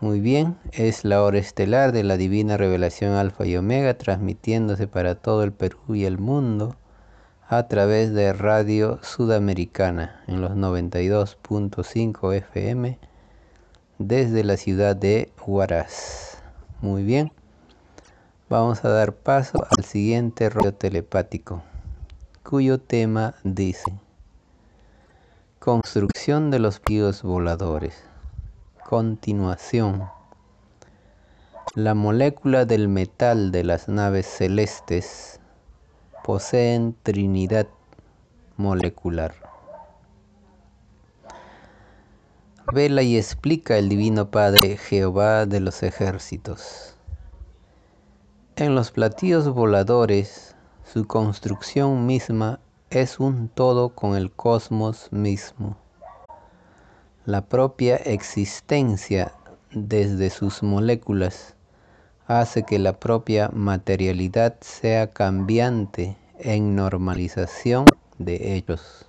Muy 0.00 0.18
bien, 0.18 0.56
es 0.72 1.04
la 1.04 1.22
hora 1.22 1.38
estelar 1.38 1.92
de 1.92 2.02
la 2.02 2.16
divina 2.16 2.56
revelación 2.56 3.12
Alfa 3.12 3.46
y 3.46 3.56
Omega 3.56 3.96
transmitiéndose 3.96 4.88
para 4.88 5.14
todo 5.14 5.44
el 5.44 5.52
Perú 5.52 5.94
y 5.94 6.06
el 6.06 6.18
mundo 6.18 6.74
a 7.48 7.68
través 7.68 8.12
de 8.12 8.32
Radio 8.32 8.98
Sudamericana 9.00 10.24
en 10.26 10.40
los 10.40 10.56
92.5 10.56 12.34
FM 12.34 12.98
desde 13.98 14.44
la 14.44 14.56
ciudad 14.56 14.94
de 14.94 15.32
Huaraz. 15.46 16.38
Muy 16.80 17.02
bien, 17.02 17.32
vamos 18.48 18.84
a 18.84 18.90
dar 18.90 19.14
paso 19.14 19.66
al 19.76 19.84
siguiente 19.84 20.50
rollo 20.50 20.74
telepático, 20.74 21.62
cuyo 22.42 22.78
tema 22.78 23.34
dice 23.44 23.92
Construcción 25.58 26.50
de 26.50 26.58
los 26.58 26.78
píos 26.78 27.22
voladores. 27.22 28.04
Continuación. 28.88 30.08
La 31.74 31.94
molécula 31.94 32.66
del 32.66 32.88
metal 32.88 33.50
de 33.50 33.64
las 33.64 33.88
naves 33.88 34.26
celestes 34.26 35.40
poseen 36.22 36.94
trinidad 37.02 37.66
molecular. 38.56 39.55
Vela 42.72 43.02
y 43.02 43.16
explica 43.16 43.78
el 43.78 43.88
Divino 43.88 44.32
Padre 44.32 44.76
Jehová 44.76 45.46
de 45.46 45.60
los 45.60 45.84
ejércitos. 45.84 46.96
En 48.56 48.74
los 48.74 48.90
platillos 48.90 49.48
voladores, 49.48 50.56
su 50.84 51.06
construcción 51.06 52.06
misma 52.06 52.58
es 52.90 53.20
un 53.20 53.48
todo 53.48 53.90
con 53.90 54.16
el 54.16 54.32
cosmos 54.32 55.12
mismo. 55.12 55.76
La 57.24 57.42
propia 57.42 57.96
existencia 57.96 59.32
desde 59.70 60.30
sus 60.30 60.64
moléculas 60.64 61.54
hace 62.26 62.64
que 62.64 62.80
la 62.80 62.98
propia 62.98 63.48
materialidad 63.52 64.56
sea 64.60 65.12
cambiante 65.12 66.16
en 66.40 66.74
normalización 66.74 67.84
de 68.18 68.56
ellos. 68.56 69.06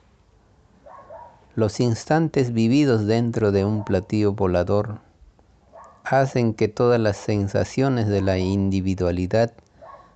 Los 1.58 1.80
instantes 1.80 2.54
vividos 2.54 3.08
dentro 3.08 3.52
de 3.52 3.66
un 3.66 3.84
platillo 3.84 4.34
volador 4.34 5.00
hacen 6.04 6.54
que 6.54 6.68
todas 6.68 7.00
las 7.00 7.18
sensaciones 7.18 8.08
de 8.08 8.22
la 8.22 8.38
individualidad 8.38 9.54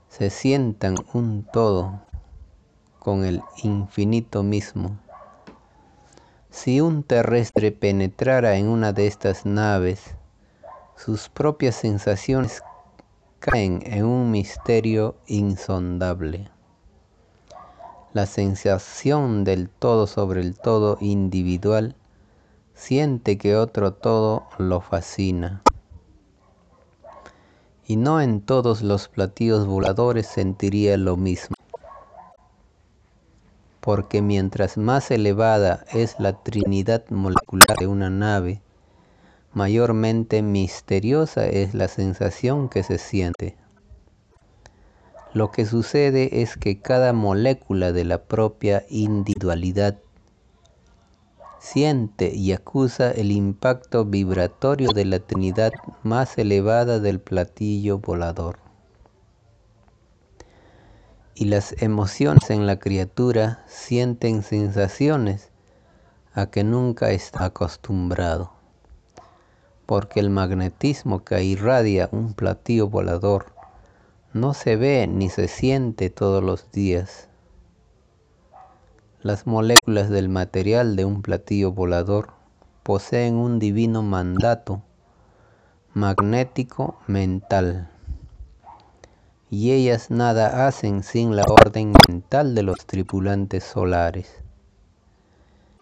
se 0.08 0.30
sientan 0.30 0.98
un 1.16 1.44
todo 1.52 2.00
con 3.00 3.26
el 3.26 3.42
infinito 3.64 4.44
mismo. 4.44 5.00
Si 6.52 6.80
un 6.80 7.02
terrestre 7.02 7.72
penetrara 7.72 8.58
en 8.58 8.68
una 8.68 8.94
de 8.94 9.08
estas 9.08 9.44
naves, 9.44 10.14
sus 10.96 11.28
propias 11.28 11.74
sensaciones 11.74 12.62
caen 13.40 13.82
en 13.88 14.06
un 14.06 14.30
misterio 14.30 15.16
insondable. 15.26 16.52
La 18.14 18.26
sensación 18.26 19.46
del 19.46 19.70
todo 19.70 20.06
sobre 20.06 20.42
el 20.42 20.60
todo 20.60 20.98
individual 21.00 21.96
siente 22.74 23.38
que 23.38 23.56
otro 23.56 23.94
todo 23.94 24.48
lo 24.58 24.82
fascina. 24.82 25.62
Y 27.88 27.96
no 27.96 28.20
en 28.20 28.42
todos 28.42 28.82
los 28.82 29.08
platillos 29.08 29.66
voladores 29.66 30.28
sentiría 30.28 30.98
lo 30.98 31.16
mismo. 31.16 31.56
Porque 33.80 34.22
mientras 34.22 34.78
más 34.78 35.10
elevada 35.10 35.86
es 35.94 36.20
la 36.20 36.34
trinidad 36.34 37.06
molecular 37.10 37.78
de 37.80 37.88
una 37.88 38.10
nave, 38.10 38.62
mayormente 39.54 40.42
misteriosa 40.42 41.48
es 41.48 41.74
la 41.74 41.88
sensación 41.88 42.68
que 42.68 42.84
se 42.84 42.98
siente. 42.98 43.61
Lo 45.34 45.50
que 45.52 45.66
sucede 45.66 46.42
es 46.42 46.58
que 46.58 46.82
cada 46.82 47.14
molécula 47.14 47.94
de 47.94 48.04
la 48.04 48.24
propia 48.24 48.86
individualidad 48.90 49.98
siente 51.60 52.34
y 52.36 52.52
acusa 52.52 53.12
el 53.12 53.32
impacto 53.32 54.04
vibratorio 54.04 54.90
de 54.94 55.06
la 55.06 55.20
Trinidad 55.20 55.74
más 56.04 56.38
elevada 56.38 57.00
del 57.00 57.22
platillo 57.22 58.00
volador. 58.00 58.58
Y 61.34 61.46
las 61.46 61.82
emociones 61.82 62.50
en 62.50 62.68
la 62.68 62.78
criatura 62.78 63.64
sienten 63.68 64.44
sensaciones 64.44 65.50
a 66.34 66.48
que 66.48 66.64
nunca 66.64 67.12
está 67.12 67.46
acostumbrado 67.46 68.52
porque 69.92 70.22
el 70.22 70.30
magnetismo 70.30 71.26
que 71.26 71.44
irradia 71.44 72.08
un 72.14 72.34
platillo 72.34 72.88
volador 72.88 73.51
no 74.34 74.54
se 74.54 74.78
ve 74.78 75.08
ni 75.08 75.30
se 75.30 75.48
siente 75.48 76.10
todos 76.10 76.44
los 76.44 76.72
días. 76.72 77.28
Las 79.22 79.46
moléculas 79.46 80.10
del 80.10 80.30
material 80.30 80.96
de 80.96 81.06
un 81.06 81.22
platillo 81.22 81.72
volador 81.72 82.34
poseen 82.84 83.36
un 83.36 83.60
divino 83.60 84.04
mandato 84.04 84.82
magnético 85.94 86.98
mental 87.08 87.90
y 89.50 89.74
ellas 89.74 90.10
nada 90.10 90.66
hacen 90.66 91.04
sin 91.04 91.36
la 91.36 91.44
orden 91.44 91.92
mental 92.08 92.56
de 92.56 92.64
los 92.64 92.86
tripulantes 92.86 93.66
solares. 93.66 94.42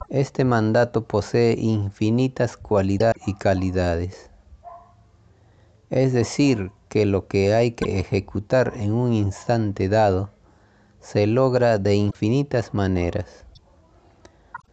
Este 0.09 0.43
mandato 0.43 1.03
posee 1.03 1.53
infinitas 1.53 2.57
cualidades 2.57 3.21
y 3.27 3.35
calidades. 3.35 4.28
Es 5.89 6.13
decir, 6.13 6.71
que 6.87 7.05
lo 7.05 7.27
que 7.27 7.53
hay 7.55 7.71
que 7.71 7.99
ejecutar 7.99 8.73
en 8.75 8.93
un 8.93 9.13
instante 9.13 9.89
dado 9.89 10.29
se 10.99 11.25
logra 11.25 11.79
de 11.79 11.95
infinitas 11.95 12.73
maneras. 12.73 13.45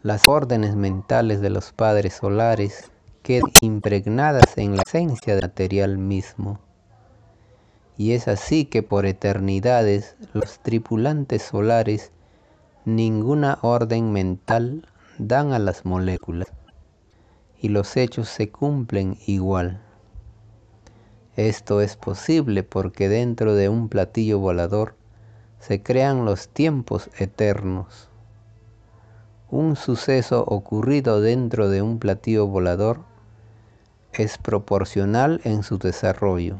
Las 0.02 0.28
órdenes 0.28 0.76
mentales 0.76 1.40
de 1.40 1.50
los 1.50 1.72
padres 1.72 2.14
solares 2.14 2.90
quedan 3.22 3.50
impregnadas 3.62 4.58
en 4.58 4.76
la 4.76 4.82
esencia 4.82 5.34
del 5.34 5.44
material 5.44 5.96
mismo. 5.96 6.60
Y 7.96 8.12
es 8.12 8.28
así 8.28 8.66
que 8.66 8.82
por 8.82 9.06
eternidades 9.06 10.16
los 10.34 10.58
tripulantes 10.58 11.42
solares 11.42 12.12
ninguna 12.84 13.58
orden 13.62 14.12
mental 14.12 14.86
dan 15.18 15.54
a 15.54 15.58
las 15.58 15.86
moléculas 15.86 16.48
y 17.58 17.70
los 17.70 17.96
hechos 17.96 18.28
se 18.28 18.50
cumplen 18.50 19.16
igual. 19.26 19.85
Esto 21.36 21.80
es 21.80 21.96
posible 21.96 22.62
porque 22.62 23.08
dentro 23.08 23.54
de 23.54 23.68
un 23.68 23.88
platillo 23.88 24.38
volador 24.38 24.94
se 25.60 25.82
crean 25.82 26.24
los 26.24 26.48
tiempos 26.48 27.10
eternos. 27.18 28.08
Un 29.50 29.76
suceso 29.76 30.44
ocurrido 30.46 31.20
dentro 31.20 31.68
de 31.68 31.82
un 31.82 31.98
platillo 31.98 32.46
volador 32.46 33.00
es 34.12 34.38
proporcional 34.38 35.40
en 35.44 35.62
su 35.62 35.78
desarrollo 35.78 36.56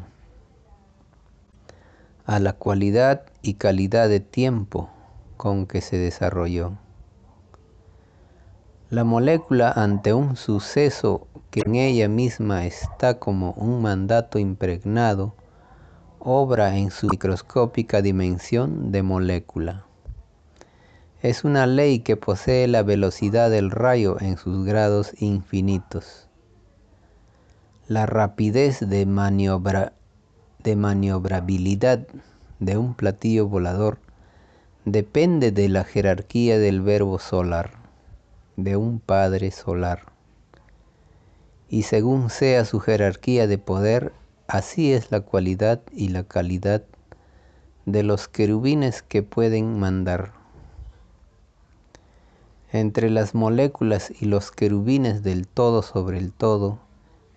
a 2.27 2.41
la 2.41 2.53
cualidad 2.55 3.23
y 3.41 3.55
calidad 3.55 4.09
de 4.09 4.19
tiempo 4.19 4.91
con 5.37 5.67
que 5.67 5.81
se 5.81 5.97
desarrolló. 5.97 6.73
La 8.91 9.05
molécula 9.05 9.71
ante 9.71 10.13
un 10.13 10.37
suceso 10.37 11.29
que 11.57 11.63
en 11.63 11.75
ella 11.75 12.07
misma 12.07 12.67
está 12.67 13.19
como 13.19 13.53
un 13.53 13.81
mandato 13.81 14.39
impregnado, 14.39 15.35
obra 16.19 16.77
en 16.77 16.91
su 16.91 17.07
microscópica 17.07 18.03
dimensión 18.03 18.93
de 18.93 19.03
molécula. 19.03 19.87
Es 21.23 21.45
una 21.45 21.67
ley 21.67 22.01
que 22.01 22.19
posee 22.19 22.69
la 22.69 22.83
velocidad 22.83 23.49
del 23.49 23.71
rayo 23.71 24.21
en 24.21 24.37
sus 24.37 24.67
grados 24.67 25.15
infinitos. 25.19 26.29
La 27.89 28.05
rapidez 28.05 28.81
de, 28.87 29.07
maniobra, 29.07 29.95
de 30.63 30.77
maniobrabilidad 30.77 32.07
de 32.59 32.77
un 32.77 32.93
platillo 32.93 33.49
volador 33.49 33.99
depende 34.85 35.53
de 35.53 35.71
la 35.71 35.85
jerarquía 35.85 36.59
del 36.59 36.83
verbo 36.83 37.19
solar 37.19 37.71
de 38.57 38.77
un 38.77 39.01
Padre 39.01 39.51
solar. 39.53 40.16
Y 41.69 41.83
según 41.83 42.31
sea 42.31 42.65
su 42.65 42.81
jerarquía 42.81 43.47
de 43.47 43.59
poder, 43.59 44.13
así 44.47 44.93
es 44.93 45.11
la 45.11 45.21
cualidad 45.21 45.81
y 45.93 46.09
la 46.09 46.23
calidad 46.23 46.83
de 47.87 48.03
los 48.03 48.29
querubines 48.29 49.03
que 49.03 49.23
pueden 49.23 49.79
mandar. 49.79 50.33
Entre 52.73 53.11
las 53.11 53.35
moléculas 53.35 54.13
y 54.21 54.27
los 54.27 54.51
querubines 54.51 55.23
del 55.23 55.47
todo 55.47 55.83
sobre 55.83 56.19
el 56.19 56.33
todo 56.33 56.79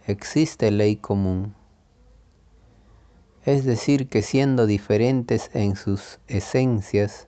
existe 0.08 0.72
ley 0.72 0.96
común. 0.96 1.54
es 3.46 3.63
decir, 3.63 4.10
que 4.10 4.22
siendo 4.22 4.65
diferentes 4.65 5.50
en 5.54 5.76
sus 5.76 6.20
esencias, 6.28 7.28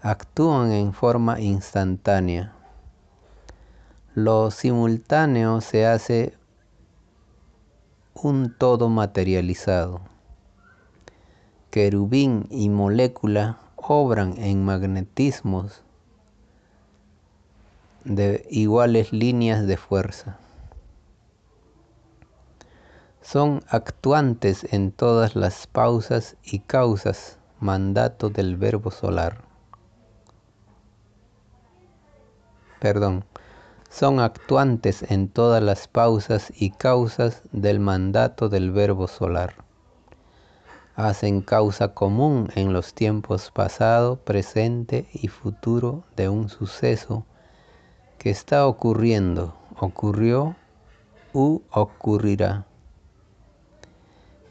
actúan 0.00 0.72
en 0.72 0.92
forma 0.92 1.40
instantánea. 1.40 2.53
Lo 4.16 4.52
simultáneo 4.52 5.60
se 5.60 5.86
hace 5.86 6.34
un 8.14 8.54
todo 8.56 8.88
materializado. 8.88 10.02
Querubín 11.72 12.46
y 12.48 12.68
molécula 12.68 13.58
obran 13.74 14.38
en 14.38 14.64
magnetismos 14.64 15.82
de 18.04 18.46
iguales 18.50 19.12
líneas 19.12 19.66
de 19.66 19.76
fuerza. 19.76 20.38
Son 23.20 23.64
actuantes 23.68 24.72
en 24.72 24.92
todas 24.92 25.34
las 25.34 25.66
pausas 25.66 26.36
y 26.44 26.60
causas, 26.60 27.40
mandato 27.58 28.30
del 28.30 28.56
verbo 28.56 28.92
solar. 28.92 29.42
Perdón, 32.78 33.24
son 33.94 34.18
actuantes 34.18 35.04
en 35.08 35.28
todas 35.28 35.62
las 35.62 35.86
pausas 35.86 36.52
y 36.56 36.70
causas 36.70 37.42
del 37.52 37.78
mandato 37.78 38.48
del 38.48 38.72
verbo 38.72 39.06
solar. 39.06 39.54
Hacen 40.96 41.42
causa 41.42 41.94
común 41.94 42.48
en 42.56 42.72
los 42.72 42.92
tiempos 42.92 43.52
pasado, 43.52 44.16
presente 44.16 45.06
y 45.12 45.28
futuro 45.28 46.02
de 46.16 46.28
un 46.28 46.48
suceso 46.48 47.24
que 48.18 48.30
está 48.30 48.66
ocurriendo, 48.66 49.54
ocurrió 49.78 50.56
u 51.32 51.62
ocurrirá. 51.70 52.66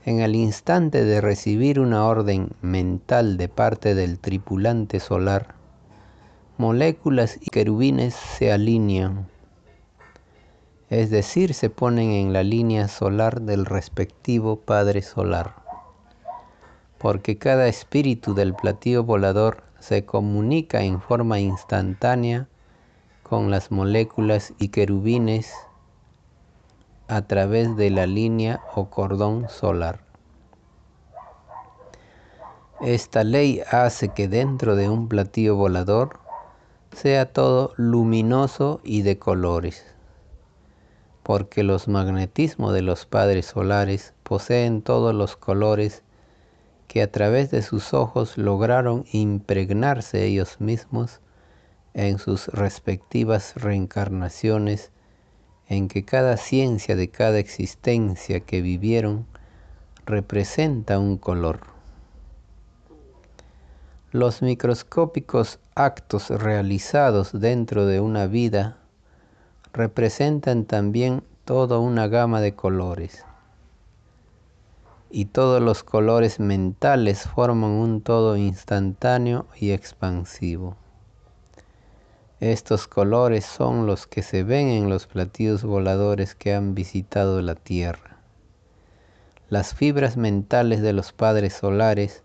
En 0.06 0.22
el 0.22 0.36
instante 0.36 1.04
de 1.04 1.20
recibir 1.20 1.82
una 1.82 2.06
orden 2.06 2.52
mental 2.62 3.36
de 3.36 3.50
parte 3.50 3.94
del 3.94 4.20
tripulante 4.20 5.02
solar, 5.02 5.56
moléculas 6.58 7.38
y 7.42 7.50
querubines 7.50 8.14
se 8.14 8.52
alinean, 8.52 9.33
es 10.94 11.10
decir, 11.10 11.56
se 11.56 11.72
ponen 11.72 12.12
en 12.12 12.34
la 12.34 12.44
línea 12.44 12.88
solar 12.88 13.42
del 13.42 13.66
respectivo 13.66 14.58
Padre 14.58 15.02
Solar, 15.02 15.56
porque 17.00 17.40
cada 17.40 17.68
espíritu 17.68 18.36
del 18.36 18.54
platillo 18.54 19.04
volador 19.04 19.64
se 19.80 20.06
comunica 20.06 20.84
en 20.84 21.02
forma 21.02 21.40
instantánea 21.40 22.48
con 23.24 23.50
las 23.50 23.72
moléculas 23.72 24.54
y 24.60 24.68
querubines 24.68 25.52
a 27.08 27.24
través 27.24 27.76
de 27.76 27.90
la 27.90 28.06
línea 28.06 28.62
o 28.76 28.92
cordón 28.92 29.50
solar. 29.50 30.02
Esta 32.82 33.24
ley 33.24 33.64
hace 33.72 34.10
que 34.10 34.28
dentro 34.28 34.76
de 34.76 34.90
un 34.90 35.08
platillo 35.08 35.56
volador 35.56 36.20
sea 36.92 37.34
todo 37.34 37.74
luminoso 37.78 38.80
y 38.84 39.02
de 39.02 39.18
colores, 39.18 39.93
porque 41.24 41.64
los 41.64 41.88
magnetismos 41.88 42.74
de 42.74 42.82
los 42.82 43.06
padres 43.06 43.48
solares 43.48 44.14
poseen 44.24 44.82
todos 44.82 45.16
los 45.16 45.38
colores 45.38 46.04
que 46.88 47.02
a 47.02 47.12
través 47.12 47.50
de 47.50 47.62
sus 47.62 47.94
ojos 47.94 48.38
lograron 48.38 49.06
impregnarse 49.12 50.26
ellos 50.26 50.60
mismos 50.60 51.22
en 51.94 52.20
sus 52.20 52.48
respectivas 52.50 53.56
reencarnaciones 53.56 54.92
en 55.68 55.88
que 55.88 56.04
cada 56.04 56.38
ciencia 56.38 56.96
de 56.96 57.10
cada 57.10 57.40
existencia 57.40 58.42
que 58.42 58.62
vivieron 58.62 59.26
representa 60.06 61.00
un 61.00 61.18
color. 61.18 61.62
Los 64.12 64.42
microscópicos 64.42 65.60
actos 65.74 66.30
realizados 66.30 67.32
dentro 67.34 67.86
de 67.86 68.00
una 68.00 68.28
vida 68.28 68.78
representan 69.74 70.66
también 70.66 71.24
toda 71.46 71.80
una 71.80 72.08
gama 72.08 72.40
de 72.40 72.56
colores. 72.56 73.26
Y 75.10 75.26
todos 75.26 75.62
los 75.62 75.84
colores 75.84 76.40
mentales 76.40 77.24
forman 77.24 77.72
un 77.72 78.02
todo 78.02 78.38
instantáneo 78.38 79.48
y 79.60 79.72
expansivo. 79.72 80.78
Estos 82.40 82.88
colores 82.88 83.46
son 83.46 83.86
los 83.86 84.06
que 84.06 84.22
se 84.22 84.44
ven 84.44 84.68
en 84.68 84.90
los 84.90 85.08
platillos 85.08 85.64
voladores 85.64 86.36
que 86.36 86.54
han 86.54 86.76
visitado 86.76 87.42
la 87.42 87.56
Tierra. 87.56 88.18
Las 89.50 89.74
fibras 89.74 90.18
mentales 90.18 90.82
de 90.82 90.94
los 90.94 91.14
padres 91.14 91.54
solares 91.54 92.24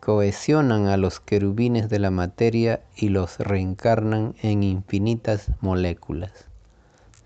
cohesionan 0.00 0.88
a 0.88 0.96
los 0.96 1.20
querubines 1.20 1.88
de 1.88 1.98
la 1.98 2.10
materia 2.10 2.82
y 2.96 3.08
los 3.08 3.38
reencarnan 3.38 4.34
en 4.42 4.62
infinitas 4.62 5.50
moléculas, 5.60 6.46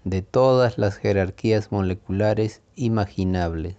de 0.04 0.22
todas 0.22 0.78
las 0.78 0.96
jerarquías 0.96 1.72
moleculares 1.72 2.62
imaginables. 2.74 3.76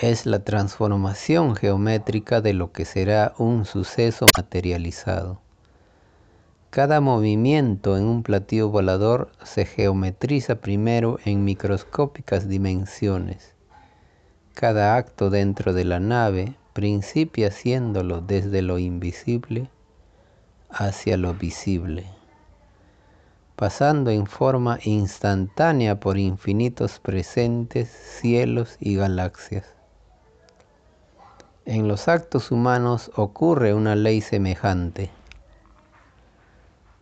Es 0.00 0.26
la 0.26 0.40
transformación 0.40 1.56
geométrica 1.56 2.42
de 2.42 2.52
lo 2.52 2.72
que 2.72 2.84
será 2.84 3.34
un 3.38 3.64
suceso 3.64 4.26
materializado. 4.36 5.40
Cada 6.68 7.00
movimiento 7.00 7.96
en 7.96 8.04
un 8.04 8.22
platillo 8.22 8.68
volador 8.68 9.30
se 9.42 9.64
geometriza 9.64 10.56
primero 10.56 11.18
en 11.24 11.44
microscópicas 11.44 12.48
dimensiones. 12.48 13.54
Cada 14.52 14.96
acto 14.96 15.30
dentro 15.30 15.72
de 15.72 15.86
la 15.86 16.00
nave 16.00 16.54
principia 16.74 17.48
haciéndolo 17.48 18.20
desde 18.20 18.60
lo 18.60 18.78
invisible 18.78 19.70
hacia 20.68 21.16
lo 21.16 21.32
visible, 21.32 22.04
pasando 23.56 24.10
en 24.10 24.26
forma 24.26 24.78
instantánea 24.84 25.98
por 25.98 26.18
infinitos 26.18 26.98
presentes, 26.98 27.88
cielos 27.88 28.76
y 28.78 28.96
galaxias. 28.96 29.64
En 31.64 31.88
los 31.88 32.06
actos 32.06 32.50
humanos 32.50 33.10
ocurre 33.16 33.74
una 33.74 33.96
ley 33.96 34.20
semejante, 34.20 35.10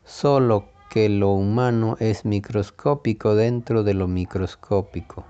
solo 0.05 0.67
que 0.89 1.09
lo 1.09 1.33
humano 1.33 1.97
es 1.99 2.25
microscópico 2.25 3.35
dentro 3.35 3.83
de 3.83 3.95
lo 3.95 4.07
microscópico. 4.07 5.25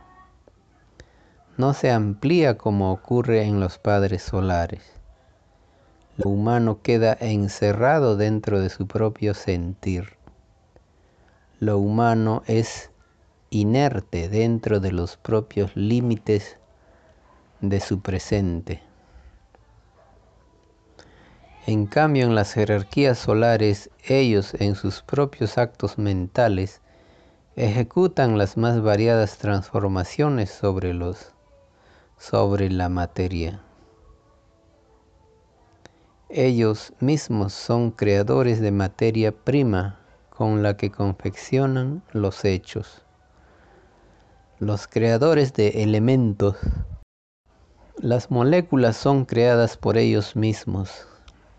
No 1.57 1.73
se 1.73 1.91
amplía 1.91 2.59
como 2.59 2.93
ocurre 2.93 3.45
en 3.45 3.61
los 3.61 3.79
padres 3.79 4.23
solares. 4.23 4.83
Lo 6.19 6.29
humano 6.29 6.83
queda 6.83 7.17
encerrado 7.19 8.17
dentro 8.17 8.61
de 8.61 8.69
su 8.69 8.87
propio 8.87 9.33
sentir. 9.33 10.19
Lo 11.61 11.79
humano 11.79 12.43
es 12.47 12.90
inerte 13.51 14.29
dentro 14.29 14.81
de 14.81 14.90
los 14.90 15.17
propios 15.17 15.75
límites 15.77 16.59
de 17.61 17.81
su 17.81 18.01
presente. 18.01 18.83
En 21.67 21.87
cambio, 21.87 22.25
en 22.25 22.35
las 22.35 22.53
jerarquías 22.53 23.19
solares, 23.19 23.88
ellos 24.03 24.55
en 24.55 24.75
sus 24.75 25.01
propios 25.03 25.57
actos 25.57 25.97
mentales 25.97 26.83
ejecutan 27.57 28.37
las 28.37 28.57
más 28.57 28.83
variadas 28.83 29.38
transformaciones 29.38 30.51
sobre 30.51 30.93
los 30.93 31.33
sobre 32.19 32.71
la 32.71 32.88
materia. 32.88 33.61
Ellos 36.29 36.93
mismos 37.01 37.53
son 37.53 37.90
creadores 37.90 38.61
de 38.61 38.73
materia 38.73 39.31
prima 39.33 40.01
con 40.37 40.64
la 40.64 40.77
que 40.77 40.90
confeccionan 40.90 42.03
los 42.12 42.44
hechos. 42.44 43.03
Los 44.59 44.88
creadores 44.88 45.53
de 45.53 45.83
elementos. 45.85 46.57
Las 47.99 48.33
moléculas 48.33 48.97
son 48.97 49.27
creadas 49.27 49.77
por 49.77 49.97
ellos 49.97 50.35
mismos 50.35 51.07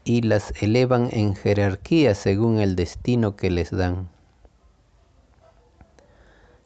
y 0.04 0.22
las 0.24 0.54
elevan 0.62 1.08
en 1.12 1.36
jerarquía 1.36 2.16
según 2.16 2.60
el 2.60 2.76
destino 2.76 3.38
que 3.38 3.50
les 3.50 3.72
dan. 3.72 4.10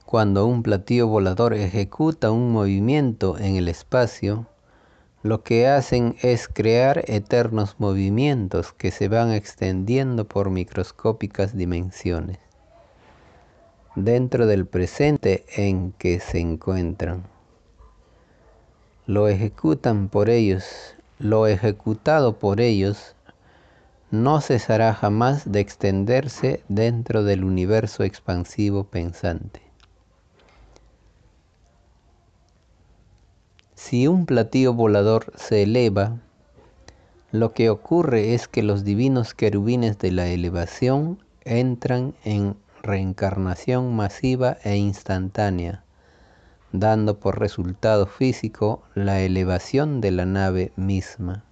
Cuando 0.05 0.47
un 0.47 0.63
platillo 0.63 1.07
volador 1.07 1.53
ejecuta 1.53 2.31
un 2.31 2.51
movimiento 2.51 3.37
en 3.37 3.55
el 3.55 3.67
espacio, 3.67 4.47
lo 5.21 5.43
que 5.43 5.67
hacen 5.67 6.15
es 6.21 6.47
crear 6.47 7.03
eternos 7.07 7.75
movimientos 7.77 8.71
que 8.73 8.91
se 8.91 9.07
van 9.07 9.31
extendiendo 9.31 10.25
por 10.25 10.49
microscópicas 10.49 11.57
dimensiones 11.57 12.39
dentro 13.95 14.47
del 14.47 14.65
presente 14.65 15.45
en 15.55 15.91
que 15.93 16.19
se 16.19 16.39
encuentran. 16.39 17.23
Lo 19.05 19.27
ejecutan 19.27 20.09
por 20.09 20.29
ellos, 20.29 20.95
lo 21.17 21.47
ejecutado 21.47 22.37
por 22.39 22.61
ellos 22.61 23.15
no 24.11 24.41
cesará 24.41 24.93
jamás 24.93 25.51
de 25.51 25.59
extenderse 25.59 26.63
dentro 26.67 27.23
del 27.23 27.43
universo 27.43 28.03
expansivo 28.03 28.85
pensante. 28.85 29.68
Si 33.81 34.07
un 34.07 34.25
platillo 34.25 34.73
volador 34.73 35.31
se 35.35 35.63
eleva, 35.63 36.17
lo 37.31 37.53
que 37.53 37.69
ocurre 37.69 38.35
es 38.35 38.49
que 38.49 38.61
los 38.61 38.83
divinos 38.83 39.33
querubines 39.33 39.97
de 39.97 40.11
la 40.11 40.27
elevación 40.27 41.17
entran 41.45 42.13
en 42.25 42.57
reencarnación 42.83 43.95
masiva 43.95 44.57
e 44.65 44.75
instantánea, 44.75 45.85
dando 46.73 47.19
por 47.19 47.39
resultado 47.39 48.05
físico 48.05 48.83
la 48.95 49.21
elevación 49.21 50.01
de 50.01 50.11
la 50.11 50.25
nave 50.25 50.73
misma. 50.75 51.45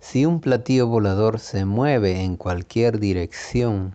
Si 0.00 0.26
un 0.26 0.40
platillo 0.40 0.88
volador 0.88 1.38
se 1.38 1.64
mueve 1.64 2.24
en 2.24 2.36
cualquier 2.36 2.98
dirección, 2.98 3.94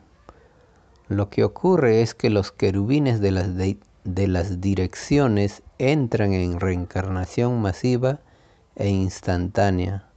lo 1.10 1.30
que 1.30 1.43
ocurre 1.43 2.01
es 2.01 2.15
que 2.15 2.30
los 2.30 2.54
querubines 2.54 3.19
de 3.19 3.32
las, 3.32 3.49
de 3.58 4.28
las 4.28 4.62
direcciones 4.62 5.62
entran 5.77 6.33
en 6.33 6.59
reencarnación 6.59 7.61
masiva 7.61 8.19
e 8.75 8.89
instantánea, 8.89 10.07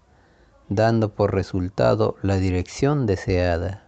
dando 0.68 1.14
por 1.14 1.34
resultado 1.34 2.16
la 2.22 2.36
dirección 2.36 3.06
deseada. 3.06 3.84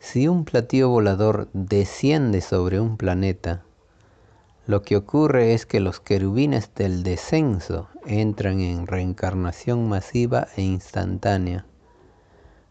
Si 0.00 0.26
un 0.26 0.44
platillo 0.44 0.88
volador 0.88 1.48
desciende 1.52 2.40
sobre 2.40 2.80
un 2.80 2.96
planeta, 2.96 3.62
lo 4.66 4.82
que 4.82 4.96
ocurre 4.96 5.54
es 5.54 5.64
que 5.64 5.78
los 5.78 6.00
querubines 6.00 6.74
del 6.74 7.04
descenso 7.04 7.88
entran 8.04 8.60
en 8.60 8.86
reencarnación 8.86 9.88
masiva 9.88 10.48
e 10.56 10.62
instantánea, 10.62 11.66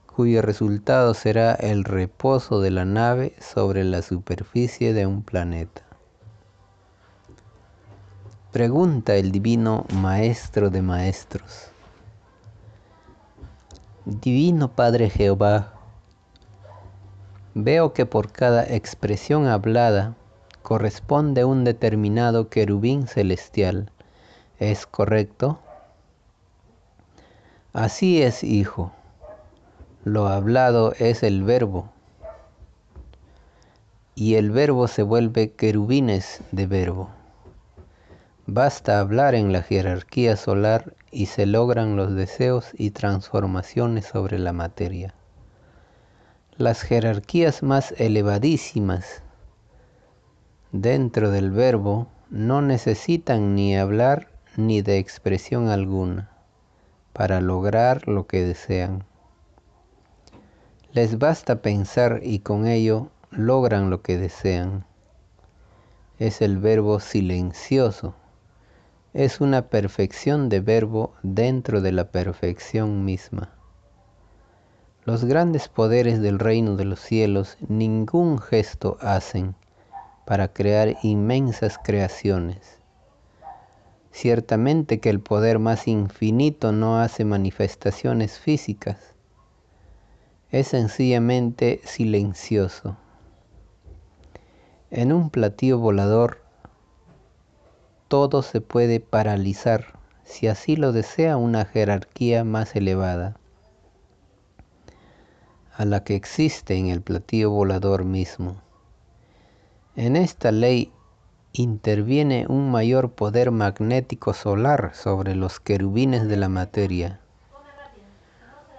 cuyo 0.07 0.41
resultado 0.41 1.13
será 1.13 1.53
el 1.53 1.85
reposo 1.85 2.59
de 2.59 2.71
la 2.71 2.83
nave 2.83 3.33
sobre 3.39 3.85
la 3.85 4.01
superficie 4.01 4.93
de 4.93 5.05
un 5.05 5.23
planeta. 5.23 5.90
Pregunta 8.51 9.15
el 9.15 9.31
divino 9.31 9.85
Maestro 9.93 10.69
de 10.69 10.81
Maestros. 10.81 11.69
Divino 14.03 14.73
Padre 14.73 15.09
Jehová, 15.09 15.71
veo 17.53 17.93
que 17.93 18.05
por 18.05 18.33
cada 18.33 18.65
expresión 18.65 19.47
hablada 19.47 20.15
corresponde 20.63 21.45
un 21.45 21.63
determinado 21.63 22.49
querubín 22.49 23.07
celestial. 23.07 23.89
¿Es 24.59 24.85
correcto? 24.85 25.57
Así 27.71 28.21
es, 28.21 28.43
hijo. 28.43 28.91
Lo 30.03 30.27
hablado 30.27 30.91
es 30.99 31.23
el 31.23 31.43
verbo. 31.43 31.89
Y 34.13 34.35
el 34.35 34.51
verbo 34.51 34.89
se 34.89 35.03
vuelve 35.03 35.53
querubines 35.53 36.41
de 36.51 36.67
verbo. 36.67 37.20
Basta 38.53 38.99
hablar 38.99 39.33
en 39.33 39.53
la 39.53 39.61
jerarquía 39.61 40.35
solar 40.35 40.93
y 41.09 41.27
se 41.27 41.45
logran 41.45 41.95
los 41.95 42.13
deseos 42.13 42.71
y 42.73 42.91
transformaciones 42.91 44.07
sobre 44.07 44.39
la 44.39 44.51
materia. 44.51 45.13
Las 46.57 46.81
jerarquías 46.81 47.63
más 47.63 47.93
elevadísimas 47.97 49.23
dentro 50.73 51.31
del 51.31 51.51
verbo 51.51 52.09
no 52.29 52.61
necesitan 52.61 53.55
ni 53.55 53.77
hablar 53.77 54.27
ni 54.57 54.81
de 54.81 54.97
expresión 54.97 55.69
alguna 55.69 56.29
para 57.13 57.39
lograr 57.39 58.05
lo 58.09 58.27
que 58.27 58.43
desean. 58.43 59.05
Les 60.91 61.17
basta 61.17 61.61
pensar 61.61 62.19
y 62.21 62.39
con 62.39 62.67
ello 62.67 63.11
logran 63.29 63.89
lo 63.89 64.01
que 64.01 64.17
desean. 64.17 64.83
Es 66.19 66.41
el 66.41 66.57
verbo 66.57 66.99
silencioso 66.99 68.13
es 69.13 69.41
una 69.41 69.67
perfección 69.67 70.47
de 70.47 70.61
verbo 70.61 71.13
dentro 71.21 71.81
de 71.81 71.91
la 71.91 72.11
perfección 72.11 73.03
misma. 73.03 73.53
Los 75.03 75.25
grandes 75.25 75.67
poderes 75.67 76.21
del 76.21 76.39
reino 76.39 76.77
de 76.77 76.85
los 76.85 76.99
cielos 76.99 77.57
ningún 77.67 78.39
gesto 78.39 78.97
hacen 79.01 79.55
para 80.25 80.47
crear 80.53 80.95
inmensas 81.03 81.77
creaciones. 81.83 82.77
Ciertamente 84.11 84.99
que 84.99 85.09
el 85.09 85.19
poder 85.19 85.59
más 85.59 85.87
infinito 85.87 86.71
no 86.71 86.99
hace 86.99 87.25
manifestaciones 87.25 88.39
físicas, 88.39 88.97
es 90.51 90.67
sencillamente 90.67 91.81
silencioso. 91.83 92.97
En 94.89 95.13
un 95.13 95.29
platillo 95.29 95.79
volador 95.79 96.40
todo 98.11 98.41
se 98.41 98.59
puede 98.59 98.99
paralizar 98.99 99.93
si 100.25 100.47
así 100.47 100.75
lo 100.75 100.91
desea 100.91 101.37
una 101.37 101.63
jerarquía 101.63 102.43
más 102.43 102.75
elevada 102.75 103.37
a 105.77 105.85
la 105.85 106.03
que 106.03 106.15
existe 106.15 106.75
en 106.75 106.87
el 106.89 107.01
platillo 107.01 107.51
volador 107.51 108.03
mismo. 108.03 108.57
En 109.95 110.17
esta 110.17 110.51
ley 110.51 110.91
interviene 111.53 112.47
un 112.49 112.69
mayor 112.69 113.13
poder 113.13 113.51
magnético 113.51 114.33
solar 114.33 114.91
sobre 114.93 115.33
los 115.33 115.61
querubines 115.61 116.27
de 116.27 116.35
la 116.35 116.49
materia. 116.49 117.21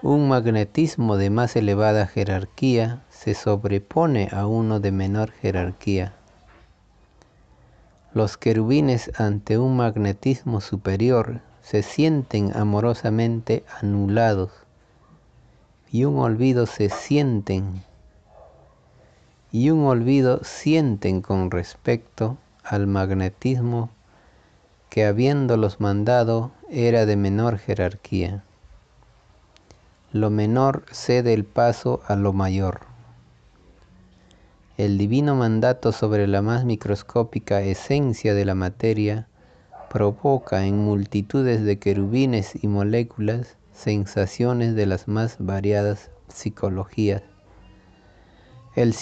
Un 0.03 0.29
magnetismo 0.29 1.17
de 1.17 1.31
más 1.31 1.57
elevada 1.57 2.07
jerarquía 2.07 3.03
se 3.09 3.33
sobrepone 3.33 4.29
a 4.31 4.47
uno 4.47 4.79
de 4.79 4.93
menor 4.93 5.31
jerarquía. 5.31 6.19
Los 8.15 8.37
querubines 8.37 9.11
ante 9.19 9.57
un 9.57 9.77
magnetismo 9.77 10.61
superior 10.61 11.41
se 11.63 11.83
sienten 11.83 12.55
amorosamente 12.55 13.65
anulados 13.81 14.51
y 15.91 16.05
un 16.05 16.19
olvido 16.19 16.67
se 16.67 16.91
sienten 16.91 17.83
y 19.51 19.71
un 19.71 19.87
olvido 19.87 20.41
sienten 20.45 21.23
con 21.23 21.51
respecto 21.51 22.37
al 22.63 22.87
magnetismo 22.87 23.89
que 24.91 25.07
habiéndolos 25.07 25.81
mandado 25.81 26.51
era 26.69 27.07
de 27.07 27.17
menor 27.17 27.59
jerarquía. 27.59 28.45
Lo 30.13 30.29
menor 30.29 30.85
cede 30.91 31.33
el 31.33 31.45
paso 31.45 32.03
a 32.07 32.17
lo 32.17 32.35
mayor. 32.35 32.92
El 34.79 34.97
divino 34.97 35.35
mandato 35.35 35.93
sobre 35.93 36.27
la 36.27 36.41
más 36.41 36.65
microscópica 36.65 37.61
esencia 37.61 38.33
de 38.33 38.47
la 38.47 38.55
materia 38.55 39.29
provoca 39.91 40.65
en 40.67 40.79
multitudes 40.79 41.63
de 41.63 41.79
querubines 41.79 42.65
y 42.65 42.69
moléculas 42.69 43.59
sensaciones 43.75 44.75
de 44.75 44.87
las 44.87 45.09
más 45.09 45.37
variadas 45.39 46.11
psicologías. 46.29 47.23
El, 48.75 48.95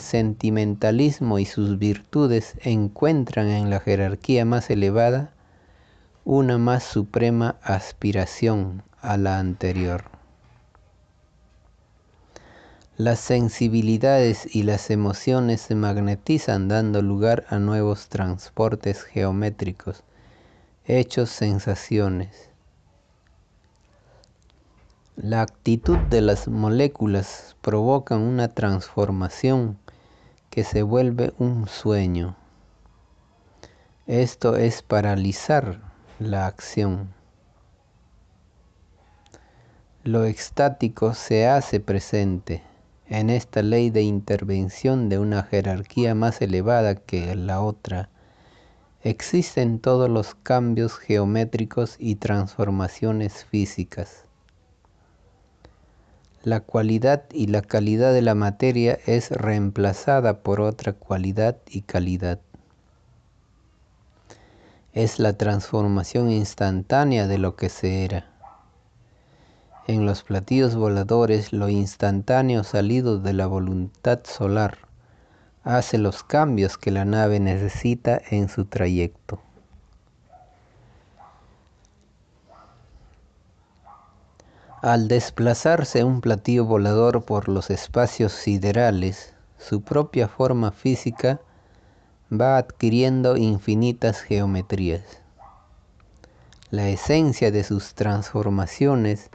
sentimentalismo 0.00 1.38
y 1.38 1.44
sus 1.44 1.78
virtudes 1.78 2.56
encuentran 2.64 3.46
en 3.46 3.70
la 3.70 3.78
jerarquía 3.78 4.44
más 4.44 4.70
elevada 4.70 5.32
una 6.24 6.58
más 6.58 6.82
suprema 6.82 7.60
aspiración 7.62 8.82
a 9.00 9.16
la 9.16 9.38
anterior. 9.38 10.19
Las 13.00 13.20
sensibilidades 13.20 14.54
y 14.54 14.62
las 14.62 14.90
emociones 14.90 15.62
se 15.62 15.74
magnetizan 15.74 16.68
dando 16.68 17.00
lugar 17.00 17.46
a 17.48 17.58
nuevos 17.58 18.08
transportes 18.08 19.04
geométricos, 19.04 20.04
hechos 20.84 21.30
sensaciones. 21.30 22.50
La 25.16 25.40
actitud 25.40 25.96
de 26.10 26.20
las 26.20 26.46
moléculas 26.46 27.56
provoca 27.62 28.18
una 28.18 28.48
transformación 28.48 29.78
que 30.50 30.62
se 30.62 30.82
vuelve 30.82 31.32
un 31.38 31.68
sueño. 31.68 32.36
Esto 34.06 34.56
es 34.56 34.82
paralizar 34.82 35.80
la 36.18 36.46
acción. 36.46 37.14
Lo 40.04 40.26
extático 40.26 41.14
se 41.14 41.48
hace 41.48 41.80
presente 41.80 42.62
en 43.10 43.28
esta 43.28 43.62
ley 43.62 43.90
de 43.90 44.02
intervención 44.02 45.08
de 45.08 45.18
una 45.18 45.42
jerarquía 45.42 46.14
más 46.14 46.40
elevada 46.40 46.94
que 46.94 47.34
la 47.34 47.60
otra, 47.60 48.08
existen 49.02 49.80
todos 49.80 50.08
los 50.08 50.36
cambios 50.36 50.96
geométricos 50.96 51.96
y 51.98 52.14
transformaciones 52.14 53.44
físicas. 53.44 54.24
La 56.44 56.60
cualidad 56.60 57.24
y 57.32 57.48
la 57.48 57.62
calidad 57.62 58.14
de 58.14 58.22
la 58.22 58.36
materia 58.36 58.98
es 59.06 59.30
reemplazada 59.32 60.42
por 60.42 60.60
otra 60.60 60.92
cualidad 60.92 61.58
y 61.68 61.82
calidad. 61.82 62.38
Es 64.92 65.18
la 65.18 65.32
transformación 65.36 66.30
instantánea 66.30 67.26
de 67.26 67.38
lo 67.38 67.56
que 67.56 67.68
se 67.68 68.04
era. 68.04 68.29
En 69.90 70.06
los 70.06 70.22
platillos 70.22 70.76
voladores 70.76 71.52
lo 71.52 71.68
instantáneo 71.68 72.62
salido 72.62 73.18
de 73.18 73.32
la 73.32 73.48
voluntad 73.48 74.20
solar 74.22 74.78
hace 75.64 75.98
los 75.98 76.22
cambios 76.22 76.78
que 76.78 76.92
la 76.92 77.04
nave 77.04 77.40
necesita 77.40 78.22
en 78.30 78.48
su 78.48 78.66
trayecto. 78.66 79.40
Al 84.80 85.08
desplazarse 85.08 86.04
un 86.04 86.20
platillo 86.20 86.66
volador 86.66 87.24
por 87.24 87.48
los 87.48 87.68
espacios 87.70 88.30
siderales, 88.30 89.34
su 89.58 89.82
propia 89.82 90.28
forma 90.28 90.70
física 90.70 91.40
va 92.32 92.58
adquiriendo 92.58 93.36
infinitas 93.36 94.20
geometrías. 94.20 95.02
La 96.70 96.88
esencia 96.88 97.50
de 97.50 97.64
sus 97.64 97.94
transformaciones 97.94 99.30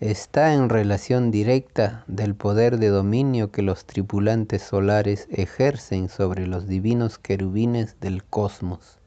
está 0.00 0.52
en 0.52 0.68
relación 0.68 1.30
directa 1.30 2.04
del 2.06 2.34
poder 2.34 2.78
de 2.78 2.88
dominio 2.88 3.50
que 3.50 3.62
los 3.62 3.86
tripulantes 3.86 4.62
solares 4.62 5.26
ejercen 5.30 6.10
sobre 6.10 6.46
los 6.46 6.66
divinos 6.66 7.18
querubines 7.18 7.98
del 8.00 8.22
cosmos. 8.22 8.98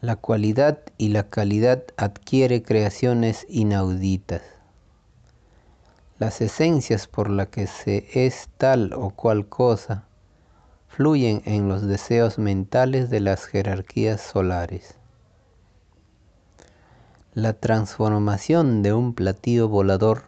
La 0.00 0.14
cualidad 0.14 0.78
y 0.96 1.08
la 1.08 1.28
calidad 1.28 1.82
adquiere 1.96 2.62
creaciones 2.62 3.44
inauditas. 3.48 4.42
Las 6.20 6.40
esencias 6.40 7.08
por 7.08 7.30
las 7.30 7.48
que 7.48 7.66
se 7.66 8.06
es 8.12 8.48
tal 8.56 8.92
o 8.92 9.10
cual 9.10 9.48
cosa 9.48 10.04
fluyen 10.86 11.42
en 11.44 11.68
los 11.68 11.86
deseos 11.86 12.38
mentales 12.38 13.10
de 13.10 13.20
las 13.20 13.46
jerarquías 13.46 14.20
solares. 14.20 14.97
La 17.38 17.52
transformación 17.52 18.82
de 18.82 18.92
un 18.92 19.14
platillo 19.14 19.68
volador 19.68 20.24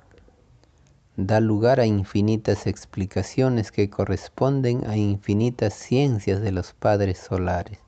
da 1.16 1.40
lugar 1.40 1.80
a 1.80 1.84
infinitas 1.84 2.68
explicaciones 2.68 3.72
que 3.72 3.90
corresponden 3.90 4.86
a 4.88 4.96
infinitas 4.96 5.74
ciencias 5.74 6.40
de 6.40 6.52
los 6.52 6.72
padres 6.72 7.18
solares. 7.18 7.80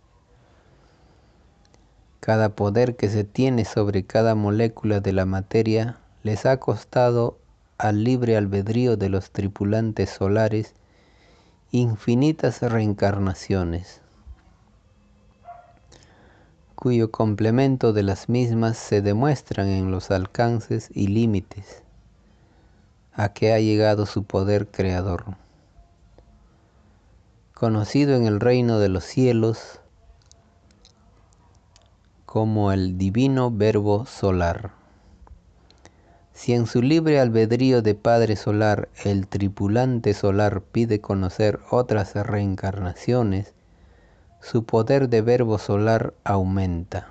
Cada 2.18 2.56
poder 2.56 2.96
que 2.96 3.08
se 3.08 3.22
tiene 3.22 3.64
sobre 3.64 4.04
cada 4.04 4.34
molécula 4.34 4.98
de 4.98 5.12
la 5.12 5.24
materia 5.24 5.98
les 6.24 6.44
ha 6.44 6.56
costado 6.56 7.38
al 7.78 8.02
libre 8.02 8.36
albedrío 8.36 8.96
de 8.96 9.08
los 9.08 9.30
tripulantes 9.30 10.10
solares 10.10 10.74
infinitas 11.70 12.60
reencarnaciones 12.60 14.01
cuyo 16.82 17.12
complemento 17.12 17.92
de 17.92 18.02
las 18.02 18.28
mismas 18.28 18.76
se 18.76 19.02
demuestran 19.02 19.68
en 19.68 19.92
los 19.92 20.10
alcances 20.10 20.90
y 20.92 21.06
límites 21.06 21.84
a 23.12 23.32
que 23.32 23.52
ha 23.52 23.60
llegado 23.60 24.04
su 24.04 24.24
poder 24.24 24.66
creador. 24.66 25.36
Conocido 27.54 28.16
en 28.16 28.26
el 28.26 28.40
reino 28.40 28.80
de 28.80 28.88
los 28.88 29.04
cielos 29.04 29.78
como 32.26 32.72
el 32.72 32.98
divino 32.98 33.52
verbo 33.52 34.04
solar. 34.04 34.72
Si 36.32 36.52
en 36.52 36.66
su 36.66 36.82
libre 36.82 37.20
albedrío 37.20 37.82
de 37.82 37.94
Padre 37.94 38.34
Solar 38.34 38.88
el 39.04 39.28
tripulante 39.28 40.14
solar 40.14 40.62
pide 40.62 41.00
conocer 41.00 41.60
otras 41.70 42.16
reencarnaciones, 42.16 43.54
su 44.42 44.64
poder 44.64 45.08
de 45.08 45.22
verbo 45.22 45.56
solar 45.56 46.14
aumenta. 46.24 47.08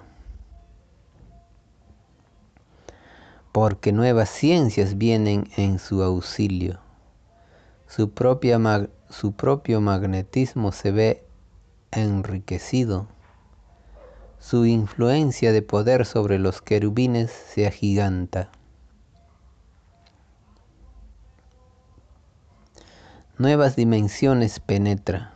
Porque 3.53 3.93
nuevas 3.93 4.29
ciencias 4.29 4.97
vienen 4.97 5.49
en 5.55 5.79
su 5.79 6.03
auxilio. 6.03 6.79
Su, 7.87 8.11
su 9.09 9.31
propio 9.33 9.81
magnetismo 9.81 10.73
se 10.73 10.91
ve 10.91 11.25
enriquecido. 11.91 13.07
Su 14.39 14.65
influencia 14.65 15.53
de 15.53 15.61
poder 15.61 16.05
sobre 16.05 16.37
los 16.37 16.61
querubines 16.61 17.31
se 17.31 17.65
agiganta. 17.65 18.49
Nuevas 23.37 23.75
dimensiones 23.75 24.59
penetra 24.59 25.30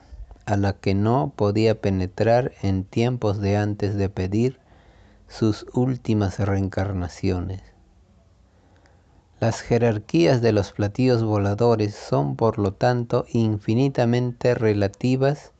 a 0.46 0.58
la 0.58 0.74
que 0.74 0.94
no 0.94 1.34
podía 1.36 1.82
penetrar 1.82 2.52
en 2.62 2.84
tiempos 2.84 3.40
de 3.40 3.58
antes 3.58 3.96
de 3.96 4.10
pedir 4.10 4.60
sus 5.28 5.66
últimas 5.74 6.40
reencarnaciones. 6.40 7.62
Las 9.40 9.62
jerarquías 9.62 10.42
de 10.42 10.54
los 10.54 10.72
platillos 10.72 11.24
voladores 11.24 11.96
son 11.96 12.36
por 12.36 12.58
lo 12.58 12.74
tanto 12.74 13.26
infinitamente 13.30 14.56
relativas 14.56 15.52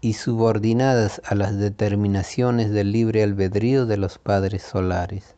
y 0.00 0.14
subordinadas 0.14 1.20
a 1.24 1.34
las 1.34 1.58
determinaciones 1.58 2.70
del 2.70 2.92
libre 2.92 3.22
albedrío 3.22 3.84
de 3.84 3.98
los 3.98 4.18
padres 4.18 4.62
solares. 4.62 5.36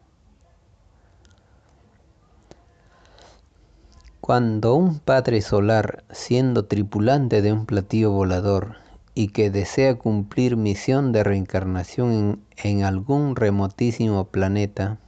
Cuando 4.22 4.76
un 4.76 5.00
padre 5.00 5.42
solar, 5.42 6.04
siendo 6.12 6.66
tripulante 6.66 7.42
de 7.42 7.52
un 7.52 7.66
platillo 7.66 8.12
volador 8.12 8.76
y 9.16 9.30
que 9.30 9.50
desea 9.50 9.98
cumplir 9.98 10.56
misión 10.56 11.10
de 11.10 11.24
reencarnación 11.24 12.40
en, 12.56 12.84
algún 12.84 13.34
remotísimo 13.34 14.26
planeta, 14.26 15.00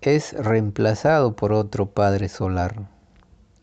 es 0.00 0.34
reemplazado 0.34 1.34
por 1.34 1.52
otro 1.52 1.86
padre 1.86 2.28
solar, 2.28 2.88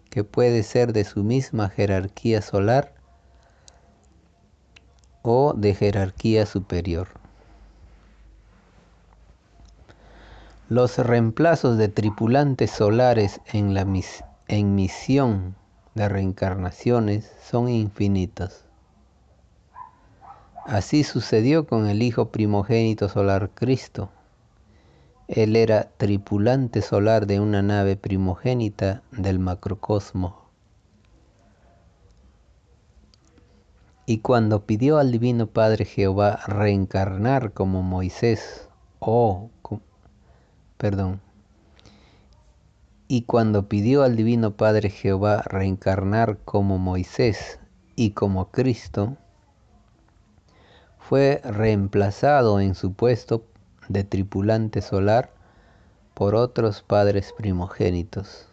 que 0.10 0.26
puede 0.26 0.62
ser 0.62 0.92
de 0.92 1.06
su 1.06 1.24
misma 1.24 1.70
jerarquía 1.70 2.42
solar 2.42 2.96
o 5.22 5.54
de 5.54 5.74
jerarquía 5.74 6.46
superior. 6.46 7.08
Los 10.70 10.98
reemplazos 10.98 11.78
de 11.78 11.88
tripulantes 11.88 12.72
solares 12.72 13.40
en, 13.54 13.74
la 13.74 13.88
en 14.50 14.76
misión 14.76 15.56
de 15.96 16.10
reencarnaciones 16.10 17.32
son 17.42 17.70
infinitos. 17.70 18.66
Así 20.66 21.06
sucedió 21.06 21.66
con 21.66 21.88
el 21.88 22.02
Hijo 22.02 22.34
primogénito 22.34 23.08
solar 23.08 23.52
Cristo. 23.54 24.10
Él 25.30 25.56
era 25.56 25.90
tripulante 25.96 26.82
solar 26.82 27.28
de 27.28 27.40
una 27.40 27.62
nave 27.62 27.96
primogénita 27.96 29.04
del 29.12 29.40
macrocosmo. 29.40 30.50
Y 34.06 34.18
cuando 34.18 34.66
pidió 34.66 34.98
al 34.98 35.14
Divino 35.14 35.48
Padre 35.48 35.86
Jehová 35.86 36.42
reencarnar 36.46 37.54
como 37.54 37.84
Moisés 37.84 38.68
o 39.00 39.50
perdón. 40.78 41.22
Y 43.08 43.24
cuando 43.24 43.70
pidió 43.70 44.04
al 44.04 44.16
Divino 44.16 44.52
Padre 44.52 44.90
Jehová 44.90 45.42
reencarnar 45.44 46.40
como 46.44 46.78
Moisés 46.78 47.60
y 47.96 48.12
como 48.12 48.52
Cristo, 48.52 49.18
fue 51.00 51.42
reemplazado 51.44 52.60
en 52.60 52.76
su 52.76 52.94
puesto 52.94 53.46
de 53.88 54.04
tripulante 54.04 54.82
solar 54.82 55.32
por 56.14 56.36
otros 56.36 56.82
padres 56.82 57.34
primogénitos. 57.38 58.48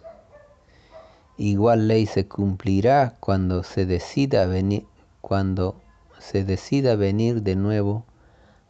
Igual 1.36 1.88
ley 1.88 2.06
se 2.06 2.28
cumplirá 2.28 3.16
cuando 3.18 3.64
se 3.64 3.86
decida 3.86 4.46
venir, 4.46 4.86
cuando 5.20 5.80
se 6.20 6.44
decida 6.44 6.94
venir 6.94 7.42
de 7.42 7.56
nuevo 7.56 8.04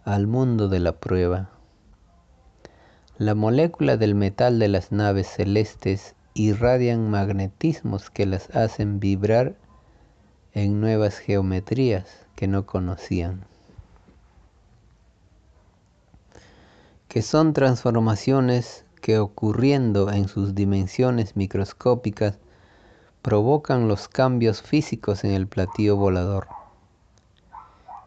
al 0.04 0.26
mundo 0.26 0.68
de 0.68 0.80
la 0.80 0.92
prueba. 0.92 1.50
La 3.18 3.36
molécula 3.36 3.96
del 3.96 4.16
metal 4.16 4.58
de 4.58 4.66
las 4.66 4.90
naves 4.90 5.28
celestes 5.28 6.16
irradian 6.34 7.08
magnetismos 7.10 8.10
que 8.10 8.26
las 8.26 8.50
hacen 8.56 8.98
vibrar 8.98 9.54
en 10.52 10.80
nuevas 10.80 11.18
geometrías 11.18 12.26
que 12.34 12.48
no 12.48 12.66
conocían. 12.66 13.44
Que 17.06 17.22
son 17.22 17.52
transformaciones 17.52 18.84
que 19.00 19.20
ocurriendo 19.20 20.10
en 20.10 20.26
sus 20.26 20.56
dimensiones 20.56 21.36
microscópicas 21.36 22.38
provocan 23.22 23.86
los 23.86 24.08
cambios 24.08 24.60
físicos 24.60 25.22
en 25.22 25.30
el 25.30 25.46
platillo 25.46 25.94
volador. 25.94 26.48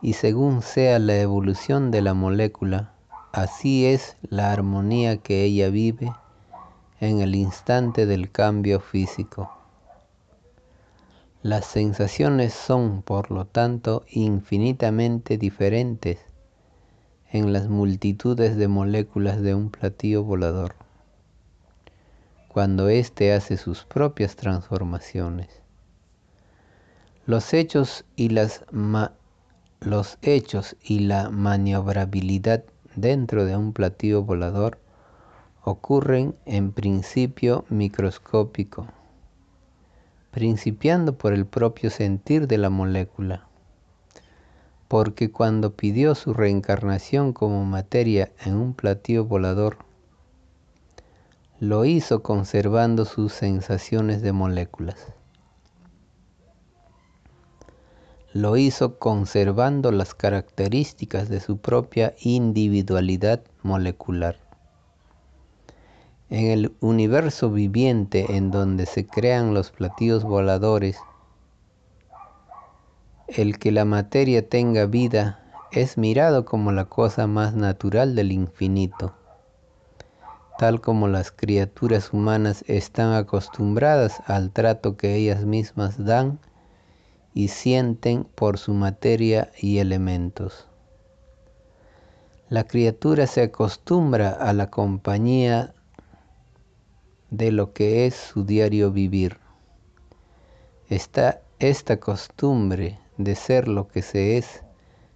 Y 0.01 0.14
según 0.14 0.62
sea 0.62 0.99
la 0.99 1.16
evolución 1.16 1.91
de 1.91 2.01
la 2.01 2.14
molécula, 2.14 2.91
Así 3.38 3.86
es 3.86 4.18
la 4.32 4.52
armonía 4.52 5.18
que 5.18 5.44
ella 5.44 5.70
vive 5.70 6.12
en 7.00 7.20
el 7.22 7.36
instante 7.36 8.08
del 8.08 8.32
cambio 8.32 8.80
físico. 8.80 9.56
Las 11.44 11.68
sensaciones 11.68 12.56
son, 12.56 13.04
por 13.04 13.30
lo 13.30 13.46
tanto, 13.46 14.04
infinitamente 14.10 15.38
diferentes 15.38 16.18
en 17.32 17.54
las 17.54 17.68
multitudes 17.68 18.58
de 18.58 18.68
moléculas 18.68 19.40
de 19.44 19.54
un 19.54 19.70
platillo 19.70 20.24
volador, 20.24 20.74
cuando 22.48 22.90
éste 22.90 23.34
hace 23.34 23.58
sus 23.58 23.86
propias 23.86 24.36
transformaciones. 24.36 25.62
Los 27.28 27.54
hechos 27.54 28.04
y 28.16 28.30
las 28.30 28.66
los 29.80 30.18
hechos 30.24 30.76
y 30.82 31.02
la 31.02 31.30
maniobrabilidad 31.30 32.64
dentro 32.98 33.45
de 33.45 33.56
un 33.56 33.74
platillo 33.74 34.24
volador 34.24 34.80
ocurren 35.64 36.36
en 36.45 36.72
principio 36.72 37.64
microscópico, 37.70 38.88
principiando 40.32 41.18
por 41.18 41.32
el 41.32 41.45
propio 41.45 41.89
sentir 41.89 42.48
de 42.48 42.58
la 42.58 42.70
molécula, 42.70 43.48
porque 44.88 45.32
cuando 45.32 45.76
pidió 45.76 46.16
su 46.16 46.34
reencarnación 46.34 47.34
como 47.34 47.66
materia 47.66 48.32
en 48.43 48.56
un 48.56 48.74
platillo 48.74 49.26
volador, 49.26 49.78
lo 51.60 51.86
hizo 51.86 52.24
conservando 52.24 53.06
sus 53.06 53.32
sensaciones 53.32 54.22
de 54.22 54.32
moléculas. 54.32 55.16
Lo 58.34 58.58
hizo 58.58 59.00
conservando 59.00 59.92
las 59.92 60.14
características 60.14 61.30
de 61.30 61.40
su 61.40 61.58
propia 61.58 62.14
individualidad 62.20 63.42
molecular. 63.64 64.38
En 66.30 66.48
el 66.48 66.76
universo 66.82 67.50
viviente 67.52 68.36
en 68.36 68.52
donde 68.52 68.86
se 68.86 69.06
crean 69.06 69.54
los 69.54 69.72
platillos 69.72 70.24
voladores, 70.24 70.98
el 73.28 73.58
que 73.60 73.72
la 73.72 73.86
materia 73.86 74.48
tenga 74.48 74.86
vida 74.86 75.40
es 75.72 75.98
mirado 75.98 76.44
como 76.44 76.72
la 76.72 76.86
cosa 76.86 77.28
más 77.28 77.56
natural 77.56 78.16
del 78.16 78.34
infinito, 78.34 79.14
tal 80.58 80.82
como 80.82 81.08
las 81.08 81.32
criaturas 81.32 82.12
humanas 82.12 82.66
están 82.68 83.14
acostumbradas 83.14 84.22
al 84.26 84.52
trato 84.52 84.98
que 84.98 85.16
ellas 85.16 85.46
mismas 85.46 86.04
dan 86.04 86.40
y 87.38 87.50
sienten 87.50 88.24
por 88.24 88.58
su 88.58 88.74
materia 88.74 89.52
y 89.62 89.78
elementos. 89.78 90.66
La 92.50 92.64
criatura 92.64 93.28
se 93.28 93.44
acostumbra 93.44 94.32
a 94.32 94.54
la 94.54 94.72
compañía 94.72 95.76
de 97.30 97.52
lo 97.52 97.74
que 97.74 98.08
es 98.08 98.16
su 98.16 98.44
diario 98.44 98.92
vivir. 98.92 99.38
Esta, 100.90 101.42
esta 101.60 102.00
costumbre 102.00 102.98
de 103.20 103.36
ser 103.36 103.68
lo 103.68 103.88
que 103.88 104.02
se 104.02 104.40
es 104.40 104.64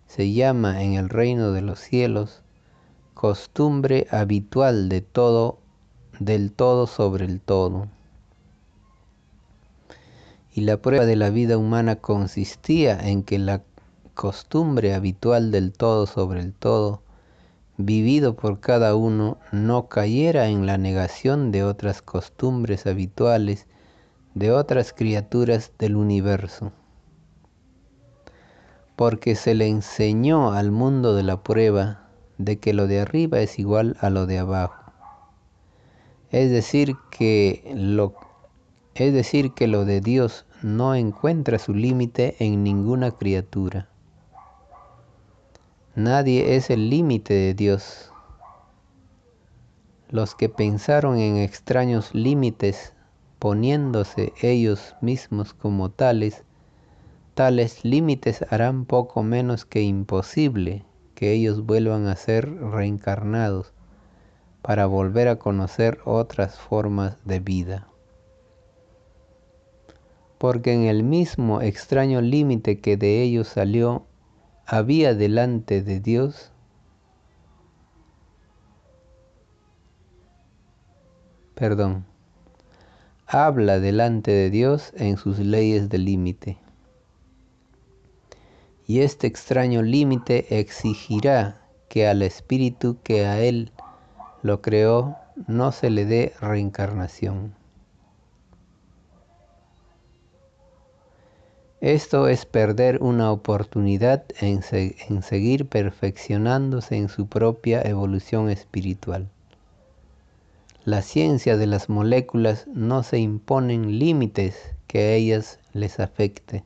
se 0.05 0.31
llama 0.31 0.83
en 0.83 0.93
el 0.93 1.09
reino 1.09 1.51
de 1.51 1.63
los 1.63 1.79
cielos 1.79 2.43
costumbre 3.15 4.05
habitual 4.11 4.89
de 4.89 5.01
todo, 5.01 5.57
del 6.19 6.51
todo 6.51 6.85
sobre 6.85 7.25
el 7.25 7.41
todo 7.41 7.87
y 10.53 10.61
la 10.61 10.77
prueba 10.77 11.05
de 11.05 11.15
la 11.15 11.29
vida 11.29 11.57
humana 11.57 11.97
consistía 11.97 12.99
en 12.99 13.23
que 13.23 13.39
la 13.39 13.63
costumbre 14.13 14.93
habitual 14.93 15.51
del 15.51 15.71
todo 15.71 16.05
sobre 16.05 16.41
el 16.41 16.53
todo, 16.53 17.03
vivido 17.77 18.35
por 18.35 18.59
cada 18.59 18.95
uno, 18.95 19.37
no 19.51 19.87
cayera 19.87 20.49
en 20.49 20.65
la 20.65 20.77
negación 20.77 21.51
de 21.51 21.63
otras 21.63 22.01
costumbres 22.01 22.85
habituales 22.85 23.67
de 24.33 24.51
otras 24.51 24.93
criaturas 24.93 25.71
del 25.79 25.95
universo. 25.95 26.71
Porque 28.95 29.35
se 29.35 29.55
le 29.55 29.67
enseñó 29.67 30.53
al 30.53 30.71
mundo 30.71 31.15
de 31.15 31.23
la 31.23 31.41
prueba 31.43 32.09
de 32.37 32.59
que 32.59 32.73
lo 32.73 32.87
de 32.87 32.99
arriba 32.99 33.39
es 33.39 33.57
igual 33.57 33.97
a 33.99 34.09
lo 34.09 34.25
de 34.25 34.39
abajo. 34.39 34.91
Es 36.29 36.49
decir, 36.49 36.95
que 37.09 37.71
lo 37.75 38.13
es 38.95 39.13
decir, 39.13 39.53
que 39.53 39.67
lo 39.67 39.85
de 39.85 40.01
Dios 40.01 40.45
no 40.61 40.95
encuentra 40.95 41.59
su 41.59 41.73
límite 41.73 42.35
en 42.39 42.63
ninguna 42.63 43.11
criatura. 43.11 43.87
Nadie 45.95 46.55
es 46.55 46.69
el 46.69 46.89
límite 46.89 47.33
de 47.33 47.53
Dios. 47.53 48.11
Los 50.09 50.35
que 50.35 50.49
pensaron 50.49 51.17
en 51.17 51.37
extraños 51.37 52.13
límites, 52.13 52.93
poniéndose 53.39 54.33
ellos 54.41 54.95
mismos 55.01 55.53
como 55.53 55.89
tales, 55.89 56.43
tales 57.33 57.85
límites 57.85 58.45
harán 58.49 58.85
poco 58.85 59.23
menos 59.23 59.65
que 59.65 59.81
imposible 59.81 60.85
que 61.15 61.31
ellos 61.31 61.65
vuelvan 61.65 62.07
a 62.07 62.15
ser 62.15 62.53
reencarnados 62.53 63.73
para 64.61 64.85
volver 64.85 65.29
a 65.29 65.39
conocer 65.39 65.99
otras 66.03 66.59
formas 66.59 67.17
de 67.25 67.39
vida 67.39 67.90
porque 70.41 70.73
en 70.73 70.85
el 70.85 71.03
mismo 71.03 71.61
extraño 71.61 72.19
límite 72.19 72.79
que 72.79 72.97
de 72.97 73.21
ellos 73.21 73.47
salió, 73.47 74.07
había 74.65 75.13
delante 75.13 75.83
de 75.83 75.99
Dios 75.99 76.51
perdón, 81.53 82.05
habla 83.27 83.79
delante 83.79 84.31
de 84.31 84.49
Dios 84.49 84.93
en 84.95 85.17
sus 85.17 85.37
leyes 85.37 85.89
de 85.89 85.99
límite. 85.99 86.57
Y 88.87 89.01
este 89.01 89.27
extraño 89.27 89.83
límite 89.83 90.59
exigirá 90.59 91.61
que 91.87 92.07
al 92.07 92.23
espíritu 92.23 92.97
que 93.03 93.27
a 93.27 93.39
él 93.39 93.71
lo 94.41 94.63
creó 94.63 95.17
no 95.45 95.71
se 95.71 95.91
le 95.91 96.05
dé 96.05 96.33
reencarnación. 96.41 97.60
Esto 101.81 102.27
es 102.27 102.45
perder 102.45 103.01
una 103.01 103.31
oportunidad 103.31 104.23
en, 104.39 104.61
seguir 105.23 105.67
perfeccionándose 105.67 106.95
en 106.95 107.09
su 107.09 107.25
propia 107.25 107.81
evolución 107.81 108.51
espiritual. 108.51 109.29
La 110.85 111.01
ciencia 111.01 111.57
de 111.57 111.65
las 111.65 111.89
moléculas 111.89 112.67
no 112.67 113.01
se 113.01 113.17
imponen 113.17 113.97
límites 113.97 114.75
que 114.85 114.99
a 114.99 115.13
ellas 115.13 115.57
les 115.73 115.99
afecte. 115.99 116.63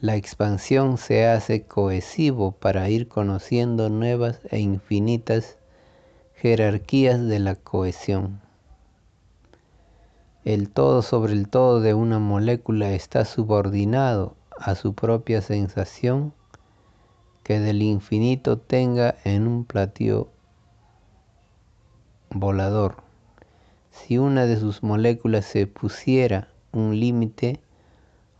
La 0.00 0.14
expansión 0.14 0.96
se 0.96 1.26
hace 1.26 1.64
cohesivo 1.64 2.52
para 2.52 2.88
ir 2.90 3.08
conociendo 3.08 3.90
nuevas 3.90 4.38
e 4.52 4.60
infinitas 4.60 5.58
jerarquías 6.36 7.26
de 7.26 7.40
la 7.40 7.56
cohesión. 7.56 8.43
El 10.44 10.68
todo 10.68 11.00
sobre 11.00 11.32
el 11.32 11.48
todo 11.48 11.80
de 11.80 11.94
una 11.94 12.18
molécula 12.18 12.90
está 12.90 13.24
subordinado 13.24 14.36
a 14.58 14.74
su 14.74 14.92
propia 14.92 15.40
sensación 15.40 16.34
que 17.42 17.60
del 17.60 17.80
infinito 17.80 18.58
tenga 18.58 19.14
en 19.24 19.46
un 19.46 19.64
platillo 19.64 20.28
volador. 22.28 22.96
Si 23.90 24.18
una 24.18 24.44
de 24.44 24.58
sus 24.58 24.82
moléculas 24.82 25.46
se 25.46 25.66
pusiera 25.66 26.48
un 26.72 27.00
límite 27.00 27.58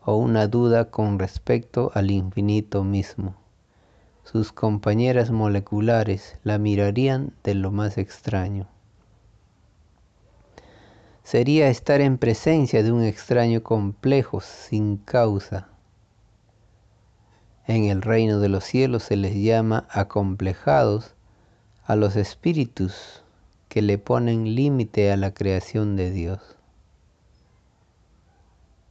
o 0.05 0.16
una 0.16 0.46
duda 0.46 0.90
con 0.90 1.18
respecto 1.18 1.90
al 1.94 2.11
infinito 2.11 2.84
mismo, 2.84 3.34
sus 4.24 4.52
compañeras 4.52 5.30
moleculares 5.30 6.36
la 6.42 6.59
mirarían 6.59 7.32
de 7.42 7.55
lo 7.55 7.70
más 7.70 7.96
extraño 7.96 8.68
sería 11.25 11.68
estar 11.68 12.03
en 12.03 12.18
presencia 12.18 12.83
de 12.83 12.93
un 12.93 13.03
extraño 13.03 13.62
complejo 13.62 14.41
sin 14.43 14.99
causa. 14.99 15.68
En 17.66 17.85
el 17.85 18.03
reino 18.03 18.41
de 18.41 18.51
los 18.51 18.62
cielos 18.62 19.05
se 19.05 19.16
les 19.16 19.35
llama 19.35 19.89
acomplejados 19.91 21.14
a 21.87 21.97
los 21.97 22.14
espíritus 22.16 23.22
que 23.68 23.81
le 23.81 23.97
ponen 23.97 24.55
límite 24.55 25.11
a 25.11 25.16
la 25.16 25.33
creación 25.33 25.97
de 25.97 26.11
Dios. 26.11 26.41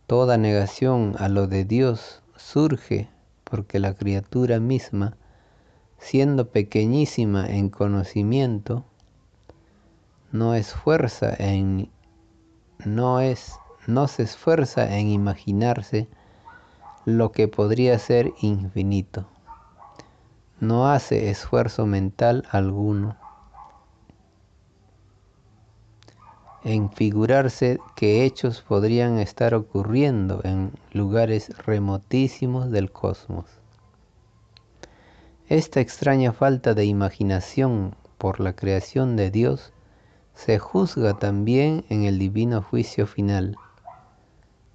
Toda 0.07 0.37
negación 0.37 1.15
a 1.19 1.29
lo 1.29 1.47
de 1.47 1.65
Dios 1.65 2.23
surge 2.35 3.09
porque 3.43 3.79
la 3.79 3.93
criatura 3.93 4.59
misma, 4.59 5.15
siendo 5.99 6.49
pequeñísima 6.49 7.47
en 7.47 7.69
conocimiento, 7.69 8.85
no 10.31 10.55
esfuerza 10.55 11.31
en 11.37 11.92
no 12.85 13.19
es 13.19 13.57
no 13.87 14.07
se 14.07 14.23
esfuerza 14.23 14.97
en 14.97 15.07
imaginarse 15.09 16.07
lo 17.05 17.31
que 17.31 17.47
podría 17.47 17.99
ser 17.99 18.31
infinito. 18.41 19.25
No 20.59 20.89
hace 20.89 21.29
esfuerzo 21.29 21.85
mental 21.85 22.47
alguno 22.51 23.17
en 26.63 26.89
figurarse 26.91 27.79
que 27.95 28.23
hechos 28.23 28.61
podrían 28.61 29.19
estar 29.19 29.53
ocurriendo 29.53 30.39
en 30.45 30.71
lugares 30.93 31.49
remotísimos 31.65 32.71
del 32.71 32.91
cosmos. 32.91 33.45
Esta 35.49 35.81
extraña 35.81 36.31
falta 36.31 36.73
de 36.73 36.85
imaginación 36.85 37.95
por 38.17 38.39
la 38.39 38.53
creación 38.53 39.17
de 39.17 39.29
Dios 39.29 39.73
se 40.35 40.59
juzga 40.59 41.13
también 41.13 41.85
en 41.89 42.03
el 42.03 42.19
divino 42.19 42.61
juicio 42.61 43.07
final, 43.07 43.57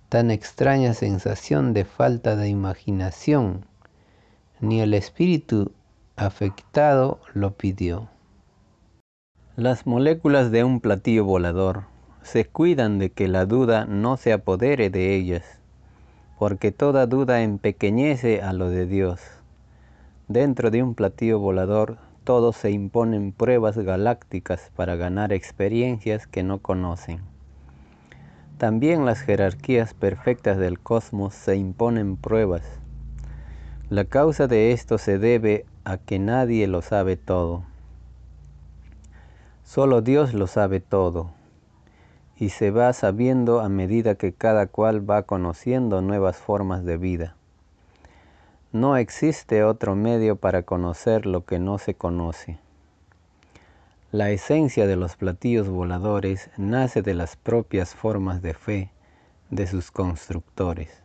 tan 0.08 0.30
extraña 0.30 0.94
sensación 0.94 1.74
de 1.74 1.84
falta 1.84 2.36
de 2.36 2.48
imaginación, 2.48 3.66
ni 4.60 4.80
el 4.80 4.94
espíritu 4.94 5.72
afectado 6.16 7.20
lo 7.34 7.52
pidió. 7.52 8.08
Las 9.56 9.86
moléculas 9.86 10.50
de 10.50 10.64
un 10.64 10.80
platillo 10.80 11.24
volador 11.24 11.84
se 12.22 12.44
cuidan 12.44 12.98
de 12.98 13.10
que 13.10 13.28
la 13.28 13.44
duda 13.44 13.86
no 13.86 14.16
se 14.16 14.32
apodere 14.32 14.90
de 14.90 15.14
ellas, 15.14 15.44
porque 16.38 16.72
toda 16.72 17.06
duda 17.06 17.42
empequeñece 17.42 18.42
a 18.42 18.52
lo 18.52 18.70
de 18.70 18.86
Dios. 18.86 19.20
Dentro 20.28 20.70
de 20.70 20.82
un 20.82 20.94
platillo 20.94 21.38
volador 21.38 21.98
todos 22.28 22.58
se 22.58 22.70
imponen 22.70 23.32
pruebas 23.32 23.78
galácticas 23.78 24.70
para 24.76 24.96
ganar 24.96 25.32
experiencias 25.32 26.26
que 26.26 26.42
no 26.42 26.58
conocen. 26.58 27.22
También 28.58 29.06
las 29.06 29.20
jerarquías 29.20 29.94
perfectas 29.94 30.58
del 30.58 30.78
cosmos 30.78 31.32
se 31.32 31.56
imponen 31.56 32.18
pruebas. 32.18 32.64
La 33.88 34.04
causa 34.04 34.46
de 34.46 34.72
esto 34.72 34.98
se 34.98 35.18
debe 35.18 35.64
a 35.84 35.96
que 35.96 36.18
nadie 36.18 36.66
lo 36.66 36.82
sabe 36.82 37.16
todo. 37.16 37.64
Solo 39.64 40.02
Dios 40.02 40.34
lo 40.34 40.48
sabe 40.48 40.80
todo 40.80 41.30
y 42.36 42.50
se 42.50 42.70
va 42.70 42.92
sabiendo 42.92 43.60
a 43.60 43.70
medida 43.70 44.16
que 44.16 44.34
cada 44.34 44.66
cual 44.66 45.08
va 45.08 45.22
conociendo 45.22 46.02
nuevas 46.02 46.36
formas 46.36 46.84
de 46.84 46.98
vida. 46.98 47.37
No 48.72 48.98
existe 48.98 49.64
otro 49.64 49.94
medio 49.94 50.36
para 50.36 50.62
conocer 50.62 51.24
lo 51.24 51.46
que 51.46 51.58
no 51.58 51.78
se 51.78 51.94
conoce. 51.94 52.58
La 54.12 54.28
esencia 54.28 54.86
de 54.86 54.94
los 54.94 55.16
platillos 55.16 55.68
voladores 55.68 56.50
nace 56.58 57.00
de 57.00 57.14
las 57.14 57.36
propias 57.36 57.94
formas 57.94 58.42
de 58.42 58.52
fe 58.52 58.90
de 59.48 59.66
sus 59.66 59.90
constructores. 59.90 61.02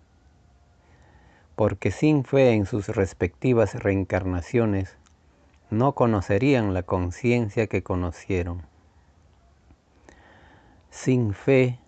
Porque 1.55 1.91
sin 1.91 2.25
fe 2.25 2.51
en 2.51 2.65
sus 2.65 2.89
respectivas 2.89 3.75
reencarnaciones, 3.75 4.97
no 5.69 5.95
conocerían 5.95 6.73
la 6.73 6.83
conciencia 6.83 7.67
que 7.67 7.81
conocieron. 7.81 8.63
Sin 10.89 11.33
fe 11.33 11.79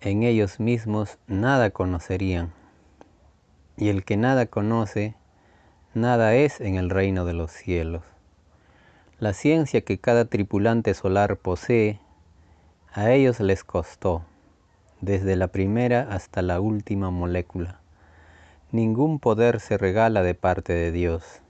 en 0.00 0.24
ellos 0.24 0.58
mismos, 0.58 1.18
nada 1.28 1.70
conocerían. 1.70 2.52
Y 3.76 3.88
el 3.88 4.04
que 4.04 4.16
nada 4.16 4.46
conoce, 4.46 5.14
nada 5.94 6.34
es 6.34 6.60
en 6.60 6.76
el 6.76 6.90
reino 6.90 7.24
de 7.24 7.32
los 7.32 7.50
cielos. 7.50 8.02
La 9.18 9.32
ciencia 9.32 9.80
que 9.80 9.98
cada 9.98 10.26
tripulante 10.26 10.94
solar 10.94 11.36
posee, 11.36 11.98
a 12.92 13.10
ellos 13.10 13.40
les 13.40 13.64
costó, 13.64 14.22
desde 15.00 15.34
la 15.34 15.48
primera 15.48 16.08
hasta 16.10 16.42
la 16.42 16.60
última 16.60 17.10
molécula. 17.10 17.80
Ningún 18.70 19.18
poder 19.18 19.60
se 19.60 19.78
regala 19.78 20.22
de 20.22 20.34
parte 20.34 20.72
de 20.72 20.92
Dios, 20.92 21.40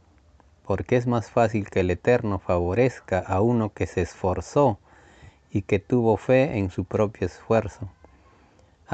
porque 0.66 0.96
es 0.96 1.06
más 1.06 1.30
fácil 1.30 1.68
que 1.68 1.80
el 1.80 1.90
Eterno 1.90 2.38
favorezca 2.38 3.18
a 3.18 3.40
uno 3.40 3.72
que 3.72 3.86
se 3.86 4.00
esforzó 4.00 4.78
y 5.50 5.62
que 5.62 5.78
tuvo 5.78 6.16
fe 6.16 6.58
en 6.58 6.70
su 6.70 6.84
propio 6.84 7.26
esfuerzo, 7.26 7.88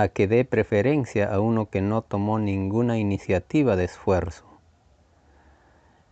a 0.00 0.08
que 0.08 0.26
dé 0.26 0.44
preferencia 0.44 1.32
a 1.32 1.40
uno 1.40 1.68
que 1.68 1.82
no 1.82 2.02
tomó 2.02 2.38
ninguna 2.38 2.98
iniciativa 2.98 3.76
de 3.76 3.84
esfuerzo. 3.84 4.44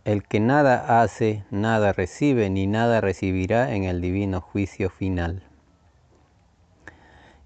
El 0.05 0.23
que 0.23 0.39
nada 0.39 1.01
hace, 1.01 1.43
nada 1.49 1.91
recibe, 1.91 2.49
ni 2.49 2.67
nada 2.67 3.01
recibirá 3.01 3.73
en 3.75 3.83
el 3.83 4.01
divino 4.01 4.41
juicio 4.41 4.89
final. 4.89 5.43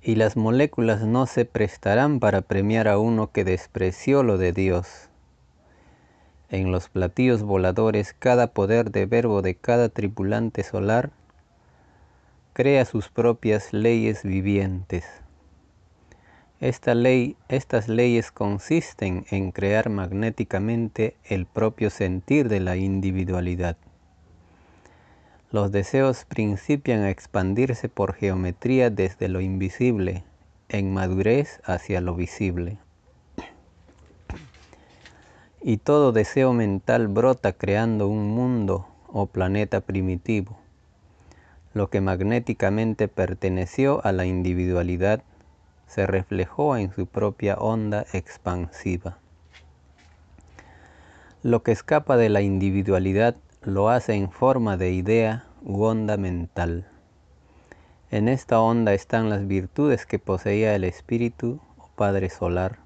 Y 0.02 0.16
las 0.16 0.36
moléculas 0.36 1.02
no 1.02 1.26
se 1.28 1.46
prestarán 1.46 2.20
para 2.20 2.42
premiar 2.42 2.88
a 2.88 2.98
uno 3.00 3.32
que 3.32 3.46
despreció 3.46 4.22
lo 4.22 4.38
de 4.38 4.52
Dios. 4.52 5.10
En 6.50 6.72
los 6.72 6.90
platillos 6.90 7.42
voladores, 7.42 8.14
cada 8.14 8.48
poder 8.48 8.92
de 8.92 9.06
verbo 9.06 9.42
de 9.42 9.56
cada 9.56 9.90
tripulante 9.90 10.64
solar 10.64 11.12
crea 12.52 12.86
sus 12.86 13.10
propias 13.10 13.74
leyes 13.74 14.24
vivientes 14.24 15.23
esta 16.64 16.96
ley, 16.96 17.36
estas 17.50 17.90
leyes 17.90 18.32
consisten 18.32 19.26
en 19.32 19.52
crear 19.52 19.90
magnéticamente 19.90 21.18
el 21.26 21.46
propio 21.46 21.90
sentir 21.90 22.48
de 22.48 22.62
la 22.62 22.78
individualidad. 22.78 23.76
Los 25.52 25.74
deseos 25.74 26.24
principian 26.24 27.02
a 27.02 27.10
expandirse 27.10 27.90
por 27.90 28.14
geometría 28.14 28.90
desde 28.90 29.28
lo 29.28 29.42
invisible, 29.42 30.24
en 30.70 30.94
madurez 30.94 31.60
hacia 31.66 32.00
lo 32.00 32.16
visible. 32.16 32.78
Y 35.62 35.78
todo 35.78 36.14
deseo 36.14 36.54
mental 36.54 37.10
brota 37.10 37.52
creando 37.52 38.08
un 38.08 38.30
mundo 38.30 38.88
o 39.10 39.26
planeta 39.26 39.82
primitivo, 39.82 40.58
lo 41.74 41.90
que 41.90 42.00
magnéticamente 42.00 43.10
perteneció 43.10 44.00
a 44.06 44.14
la 44.14 44.26
individualidad 44.26 45.24
se 45.94 46.08
reflejó 46.08 46.76
en 46.76 46.92
su 46.92 47.06
propia 47.06 47.56
onda 47.56 48.06
expansiva. 48.14 49.20
Lo 51.44 51.62
que 51.62 51.72
escapa 51.72 52.18
de 52.18 52.30
la 52.30 52.42
individualidad 52.42 53.36
lo 53.62 53.90
hace 53.90 54.14
en 54.16 54.32
forma 54.32 54.76
de 54.76 54.92
idea 54.92 55.46
u 55.62 55.84
onda 55.84 56.18
mental. 56.18 56.88
En 58.10 58.28
esta 58.28 58.60
onda 58.60 58.94
están 58.94 59.30
las 59.30 59.48
virtudes 59.48 60.06
que 60.06 60.20
poseía 60.20 60.74
el 60.74 60.84
espíritu 60.84 61.60
o 61.78 61.90
Padre 61.96 62.30
Solar 62.30 62.80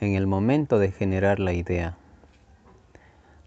en 0.00 0.14
el 0.14 0.26
momento 0.26 0.78
de 0.78 0.90
generar 0.90 1.38
la 1.38 1.52
idea. 1.52 1.96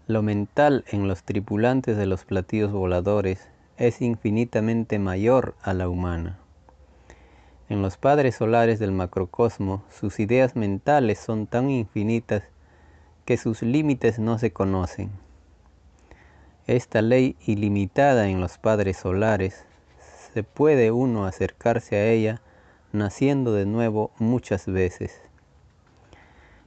Lo 0.06 0.22
mental 0.22 0.84
en 0.88 1.08
los 1.08 1.24
tripulantes 1.24 1.98
de 1.98 2.06
los 2.06 2.24
platillos 2.24 2.72
voladores 2.72 3.50
es 3.76 4.00
infinitamente 4.00 4.98
mayor 4.98 5.54
a 5.62 5.74
la 5.74 5.90
humana. 5.90 6.38
En 7.68 7.82
los 7.82 7.98
padres 7.98 8.36
solares 8.36 8.78
del 8.78 8.92
macrocosmo, 8.92 9.84
sus 9.90 10.20
ideas 10.20 10.56
mentales 10.56 11.18
son 11.18 11.46
tan 11.46 11.68
infinitas 11.68 12.42
que 13.26 13.36
sus 13.36 13.60
límites 13.60 14.18
no 14.18 14.38
se 14.38 14.52
conocen. 14.54 15.10
Esta 16.66 17.02
ley 17.02 17.36
ilimitada 17.46 18.28
en 18.28 18.40
los 18.40 18.56
padres 18.56 18.96
solares, 18.96 19.66
se 20.32 20.42
puede 20.42 20.92
uno 20.92 21.26
acercarse 21.26 21.96
a 21.96 22.06
ella 22.06 22.40
naciendo 22.92 23.52
de 23.52 23.66
nuevo 23.66 24.12
muchas 24.18 24.66
veces, 24.66 25.20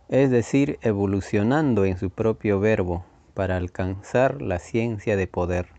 es 0.08 0.30
decir, 0.30 0.78
evolucionando 0.84 1.86
en 1.86 1.98
su 1.98 2.12
propio 2.12 2.60
verbo 2.60 3.06
para 3.34 3.58
alcanzar 3.58 4.42
la 4.42 4.60
ciencia 4.60 5.16
de 5.16 5.26
poder 5.26 5.70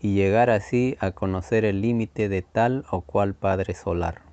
y 0.00 0.14
llegar 0.14 0.48
así 0.48 0.96
a 1.00 1.10
conocer 1.10 1.66
el 1.66 1.82
límite 1.82 2.30
de 2.30 2.40
tal 2.40 2.86
o 2.90 3.02
cual 3.02 3.34
Padre 3.34 3.74
Solar. 3.74 4.25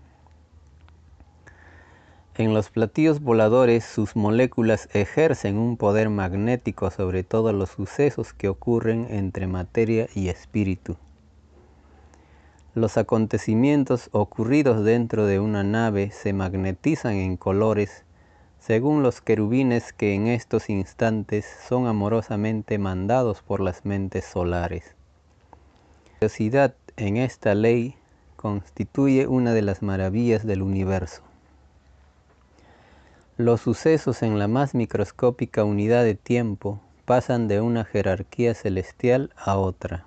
En 2.36 2.56
los 2.56 2.72
platillos 2.72 3.22
voladores 3.22 3.86
sus 3.86 4.16
moléculas 4.16 4.90
ejercen 4.94 5.56
un 5.56 5.78
poder 5.78 6.10
magnético 6.10 6.90
sobre 6.90 7.24
todos 7.24 7.54
los 7.54 7.70
sucesos 7.70 8.34
que 8.34 8.50
ocurren 8.50 9.06
entre 9.12 9.46
materia 9.46 10.08
y 10.16 10.30
espíritu. 10.30 10.98
Los 12.74 12.98
acontecimientos 12.98 14.10
ocurridos 14.14 14.84
dentro 14.84 15.28
de 15.28 15.40
una 15.40 15.64
nave 15.64 16.10
se 16.10 16.34
magnetizan 16.34 17.14
en 17.14 17.38
colores 17.38 18.04
según 18.58 19.04
los 19.04 19.22
querubines 19.22 19.94
que 19.94 20.16
en 20.16 20.26
estos 20.26 20.72
instantes 20.72 21.46
son 21.68 21.86
amorosamente 21.86 22.80
mandados 22.80 23.44
por 23.44 23.60
las 23.60 23.86
mentes 23.86 24.26
solares. 24.26 24.96
La 26.06 26.30
curiosidad 26.30 26.74
en 26.98 27.18
esta 27.18 27.54
ley 27.54 27.96
constituye 28.38 29.28
una 29.28 29.54
de 29.54 29.62
las 29.62 29.84
maravillas 29.84 30.48
del 30.48 30.64
universo. 30.64 31.22
Los 33.38 33.62
sucesos 33.62 34.22
en 34.22 34.38
la 34.38 34.48
más 34.48 34.76
microscópica 34.76 35.64
unidad 35.64 36.04
de 36.04 36.14
tiempo 36.14 36.80
pasan 37.06 37.48
de 37.48 37.62
una 37.62 37.84
jerarquía 37.84 38.54
celestial 38.54 39.32
a 39.36 39.58
otra 39.58 40.06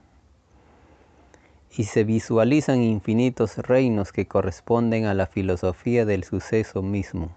y 1.77 1.85
se 1.85 2.05
visualizan 2.05 2.85
infinitos 2.85 3.59
reinos 3.59 4.13
que 4.13 4.27
corresponden 4.27 5.07
a 5.07 5.15
la 5.15 5.27
filosofía 5.27 6.05
del 6.05 6.23
suceso 6.23 6.83
mismo. 6.83 7.31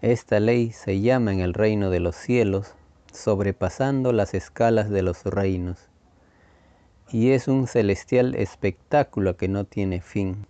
Esta 0.00 0.40
ley 0.40 0.72
se 0.72 1.00
llama 1.00 1.32
en 1.32 1.38
el 1.38 1.54
reino 1.54 1.90
de 1.90 2.00
los 2.00 2.16
cielos 2.16 2.74
sobrepasando 3.12 4.12
las 4.12 4.34
escalas 4.34 4.90
de 4.90 5.02
los 5.02 5.22
reinos 5.22 5.78
y 7.12 7.30
es 7.30 7.46
un 7.46 7.68
celestial 7.68 8.34
espectáculo 8.34 9.36
que 9.36 9.46
no 9.46 9.66
tiene 9.66 10.00
fin. 10.00 10.48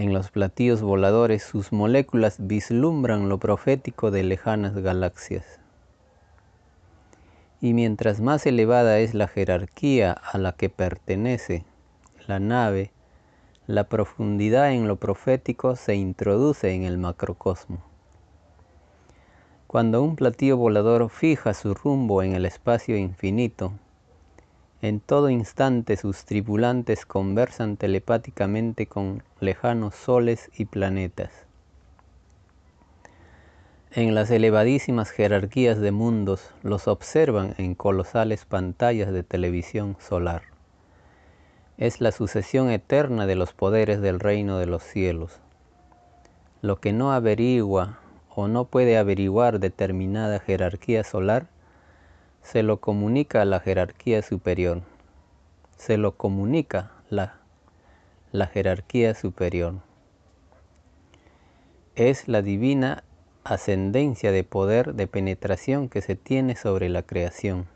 En 0.00 0.14
los 0.14 0.30
platillos 0.30 0.80
voladores 0.80 1.42
sus 1.42 1.72
moléculas 1.72 2.36
vislumbran 2.38 3.28
lo 3.28 3.36
profético 3.36 4.10
de 4.10 4.22
lejanas 4.22 4.74
galaxias. 4.74 5.60
Y 7.60 7.74
mientras 7.74 8.22
más 8.22 8.46
elevada 8.46 8.98
es 9.00 9.12
la 9.12 9.28
jerarquía 9.28 10.12
a 10.12 10.38
la 10.38 10.52
que 10.52 10.70
pertenece 10.70 11.66
la 12.26 12.38
nave, 12.38 12.92
la 13.66 13.90
profundidad 13.90 14.72
en 14.72 14.88
lo 14.88 14.96
profético 14.96 15.76
se 15.76 15.96
introduce 15.96 16.72
en 16.72 16.84
el 16.84 16.96
macrocosmo. 16.96 17.84
Cuando 19.66 20.02
un 20.02 20.16
platillo 20.16 20.56
volador 20.56 21.10
fija 21.10 21.52
su 21.52 21.74
rumbo 21.74 22.22
en 22.22 22.32
el 22.32 22.46
espacio 22.46 22.96
infinito, 22.96 23.74
en 24.82 25.00
todo 25.00 25.30
instante 25.30 25.96
sus 25.96 26.24
tripulantes 26.24 27.06
conversan 27.06 27.76
telepáticamente 27.76 28.86
con 28.86 29.22
lejanos 29.40 29.94
soles 29.94 30.50
y 30.56 30.64
planetas. 30.64 31.30
En 33.92 34.14
las 34.14 34.30
elevadísimas 34.30 35.10
jerarquías 35.10 35.78
de 35.80 35.90
mundos 35.90 36.52
los 36.62 36.88
observan 36.88 37.54
en 37.58 37.74
colosales 37.74 38.44
pantallas 38.44 39.12
de 39.12 39.22
televisión 39.22 39.96
solar 39.98 40.42
es 41.80 42.02
la 42.02 42.12
sucesión 42.12 42.70
eterna 42.70 43.26
de 43.26 43.36
los 43.36 43.54
poderes 43.54 44.02
del 44.02 44.20
reino 44.20 44.58
de 44.58 44.66
los 44.66 44.82
cielos. 44.82 45.40
Lo 46.60 46.78
que 46.78 46.92
no 46.92 47.10
averigua 47.10 48.00
o 48.28 48.48
no 48.48 48.66
puede 48.66 48.98
averiguar 48.98 49.60
determinada 49.60 50.40
jerarquía 50.40 51.04
solar, 51.04 51.46
se 52.42 52.62
lo 52.62 52.80
comunica 52.80 53.42
a 53.42 53.44
la 53.44 53.60
jerarquía 53.60 54.22
superior. 54.22 54.82
Se 55.76 55.96
lo 55.96 56.16
comunica 56.16 56.92
la, 57.08 57.38
la 58.32 58.46
jerarquía 58.46 59.14
superior. 59.14 59.74
Es 61.94 62.28
la 62.28 62.42
divina 62.42 63.04
ascendencia 63.44 64.32
de 64.32 64.44
poder 64.44 64.94
de 64.94 65.06
penetración 65.06 65.88
que 65.88 66.02
se 66.02 66.16
tiene 66.16 66.56
sobre 66.56 66.88
la 66.88 67.02
creación. 67.02 67.66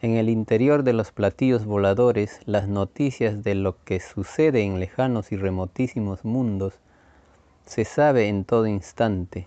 En 0.00 0.16
el 0.16 0.28
interior 0.28 0.82
de 0.82 0.92
los 0.92 1.12
platillos 1.12 1.64
voladores, 1.64 2.40
las 2.44 2.66
noticias 2.66 3.44
de 3.44 3.54
lo 3.54 3.84
que 3.84 4.00
sucede 4.00 4.62
en 4.62 4.80
lejanos 4.80 5.30
y 5.30 5.36
remotísimos 5.36 6.24
mundos 6.24 6.74
se 7.66 7.84
sabe 7.84 8.26
en 8.26 8.44
todo 8.44 8.66
instante, 8.66 9.46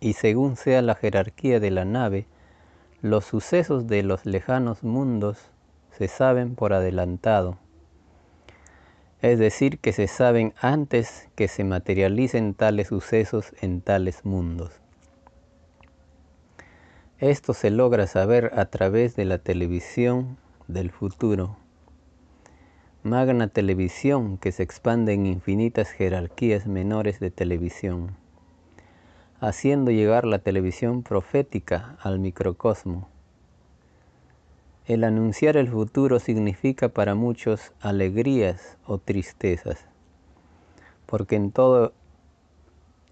y 0.00 0.14
según 0.14 0.56
sea 0.56 0.82
la 0.82 0.94
jerarquía 0.94 1.60
de 1.60 1.70
la 1.70 1.84
nave, 1.84 2.26
los 3.02 3.24
sucesos 3.24 3.86
de 3.86 4.02
los 4.02 4.26
lejanos 4.26 4.82
mundos 4.82 5.50
se 5.90 6.08
saben 6.08 6.54
por 6.54 6.72
adelantado, 6.72 7.58
es 9.20 9.38
decir, 9.38 9.78
que 9.78 9.92
se 9.92 10.06
saben 10.06 10.54
antes 10.60 11.28
que 11.34 11.48
se 11.48 11.64
materialicen 11.64 12.54
tales 12.54 12.88
sucesos 12.88 13.52
en 13.60 13.80
tales 13.80 14.24
mundos. 14.24 14.70
Esto 17.18 17.52
se 17.52 17.70
logra 17.70 18.06
saber 18.06 18.52
a 18.54 18.66
través 18.66 19.16
de 19.16 19.24
la 19.24 19.38
televisión 19.38 20.36
del 20.68 20.92
futuro. 20.92 21.56
Magna 23.02 23.48
televisión 23.48 24.38
que 24.38 24.52
se 24.52 24.62
expande 24.62 25.14
en 25.14 25.26
infinitas 25.26 25.90
jerarquías 25.90 26.66
menores 26.68 27.18
de 27.18 27.32
televisión, 27.32 28.16
haciendo 29.40 29.90
llegar 29.90 30.24
la 30.24 30.40
televisión 30.40 31.02
profética 31.02 31.96
al 32.00 32.18
microcosmo. 32.18 33.08
El 34.86 35.04
anunciar 35.04 35.56
el 35.56 35.68
futuro 35.68 36.18
significa 36.18 36.88
para 36.88 37.14
muchos 37.14 37.72
alegrías 37.80 38.78
o 38.86 38.98
tristezas, 38.98 39.84
porque 41.06 41.36
en 41.36 41.52
todo 41.52 41.92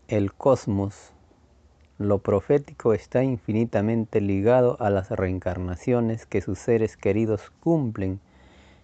el 0.09 0.33
cosmos 0.33 1.13
lo 1.99 2.19
profético 2.19 2.93
está 2.93 3.23
infinitamente 3.23 4.21
ligado 4.21 4.77
a 4.81 4.91
las 4.91 5.11
reencarnaciones 5.11 6.27
que 6.27 6.41
sus 6.41 6.59
seres 6.59 6.97
queridos 6.97 7.53
cumplen 7.61 8.21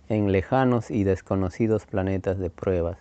en 0.08 0.32
lejanos 0.32 0.90
y 0.90 1.04
desconocidos 1.04 1.86
planetas 1.86 2.38
de 2.38 2.50
pruebas. 2.50 2.98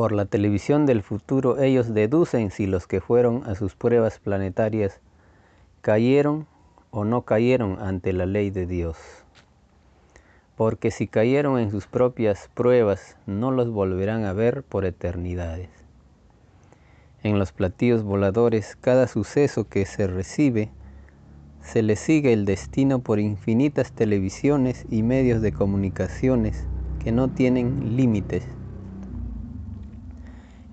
Por 0.00 0.12
la 0.12 0.24
televisión 0.24 0.86
del 0.86 1.02
futuro 1.02 1.60
ellos 1.60 1.92
deducen 1.92 2.50
si 2.50 2.66
los 2.66 2.86
que 2.86 3.02
fueron 3.02 3.42
a 3.44 3.54
sus 3.54 3.74
pruebas 3.74 4.18
planetarias 4.18 4.98
cayeron 5.82 6.46
o 6.90 7.04
no 7.04 7.26
cayeron 7.26 7.76
ante 7.82 8.14
la 8.14 8.24
ley 8.24 8.48
de 8.48 8.64
Dios. 8.64 8.96
Porque 10.56 10.90
si 10.90 11.06
cayeron 11.06 11.58
en 11.58 11.70
sus 11.70 11.86
propias 11.86 12.48
pruebas, 12.54 13.18
no 13.26 13.50
los 13.50 13.68
volverán 13.68 14.24
a 14.24 14.32
ver 14.32 14.62
por 14.62 14.86
eternidades. 14.86 15.68
En 17.22 17.38
los 17.38 17.52
platillos 17.52 18.02
voladores, 18.02 18.78
cada 18.80 19.06
suceso 19.06 19.68
que 19.68 19.84
se 19.84 20.06
recibe, 20.06 20.70
se 21.60 21.82
le 21.82 21.96
sigue 21.96 22.32
el 22.32 22.46
destino 22.46 23.00
por 23.00 23.20
infinitas 23.20 23.92
televisiones 23.92 24.86
y 24.88 25.02
medios 25.02 25.42
de 25.42 25.52
comunicaciones 25.52 26.66
que 27.04 27.12
no 27.12 27.28
tienen 27.28 27.98
límites. 27.98 28.46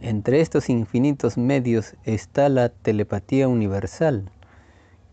Entre 0.01 0.41
estos 0.41 0.69
infinitos 0.69 1.37
medios 1.37 1.95
está 2.03 2.49
la 2.49 2.69
telepatía 2.69 3.47
universal, 3.47 4.29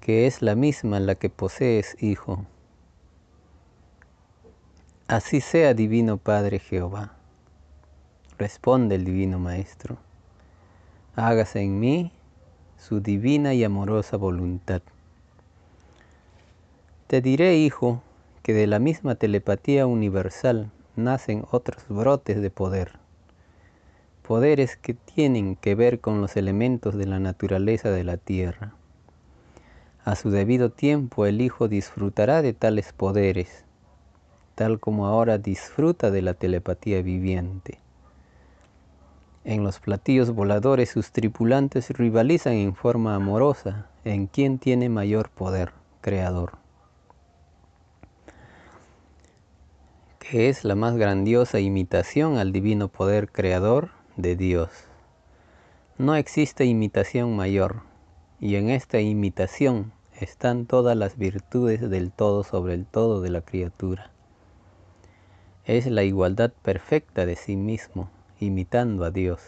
que 0.01 0.26
es 0.26 0.43
la 0.43 0.55
misma 0.55 1.01
la 1.01 1.14
que 1.14 1.30
posees, 1.30 1.97
Hijo. 2.03 2.45
Así 5.09 5.41
sea, 5.41 5.74
Divino 5.74 6.16
Padre 6.16 6.59
Jehová. 6.59 7.14
Responde 8.39 8.97
el 8.97 9.05
Divino 9.05 9.39
Maestro 9.39 9.99
hágase 11.16 11.61
en 11.61 11.78
mí 11.78 12.12
su 12.76 13.01
divina 13.01 13.55
y 13.55 13.64
amorosa 13.64 14.16
voluntad. 14.16 14.82
Te 17.07 17.20
diré, 17.20 17.57
hijo, 17.57 18.03
que 18.43 18.53
de 18.53 18.66
la 18.66 18.78
misma 18.78 19.14
telepatía 19.14 19.87
universal 19.87 20.70
nacen 20.97 21.45
otros 21.51 21.85
brotes 21.89 22.41
de 22.41 22.51
poder, 22.51 22.99
poderes 24.27 24.79
que 24.79 24.95
tienen 24.95 25.55
que 25.55 25.75
ver 25.75 26.01
con 26.01 26.22
los 26.22 26.37
elementos 26.37 26.97
de 26.97 27.07
la 27.07 27.20
naturaleza 27.20 27.91
de 27.91 28.05
la 28.05 28.16
tierra. 28.16 28.72
A 30.03 30.16
su 30.16 30.31
debido 30.31 30.70
tiempo 30.70 31.27
el 31.27 31.43
Hijo 31.43 31.68
disfrutará 31.68 32.41
de 32.41 32.55
tales 32.55 32.95
poderes, 32.95 33.64
tal 34.55 34.81
como 34.81 35.07
ahora 35.07 35.37
disfruta 35.37 36.11
de 36.11 36.22
la 36.22 36.33
telepatía 36.33 37.03
viviente. 37.03 37.81
En 39.45 39.62
los 39.62 39.79
platillos 39.79 40.31
voladores 40.31 40.89
sus 40.89 41.12
tripulantes 41.12 41.91
rivalizan 41.91 42.55
en 42.55 42.75
forma 42.75 43.14
amorosa 43.14 43.89
en 44.05 44.27
quién 44.27 44.59
tiene 44.59 44.89
mayor 44.89 45.29
poder 45.29 45.72
creador, 46.01 46.53
que 50.18 50.49
es 50.49 50.64
la 50.64 50.75
más 50.77 50.97
grandiosa 50.97 51.61
imitación 51.61 52.39
al 52.39 52.53
divino 52.53 52.89
poder 52.89 53.31
creador 53.31 53.91
de 54.17 54.37
Dios. 54.37 54.71
No 55.99 56.15
existe 56.15 56.65
imitación 56.65 57.35
mayor, 57.37 57.83
y 58.41 58.57
en 58.57 58.71
esta 58.71 59.01
imitación 59.01 59.93
están 60.21 60.67
todas 60.67 60.97
las 60.97 61.17
virtudes 61.17 61.89
del 61.91 62.12
todo 62.12 62.45
sobre 62.45 62.75
el 62.75 62.87
todo 62.87 63.21
de 63.21 63.31
la 63.31 63.41
criatura. 63.41 64.11
Es 65.65 65.87
la 65.87 66.05
igualdad 66.05 66.53
perfecta 66.62 67.27
de 67.27 67.37
sí 67.37 67.57
mismo, 67.57 68.11
imitando 68.39 69.05
a 69.05 69.11
Dios. 69.11 69.41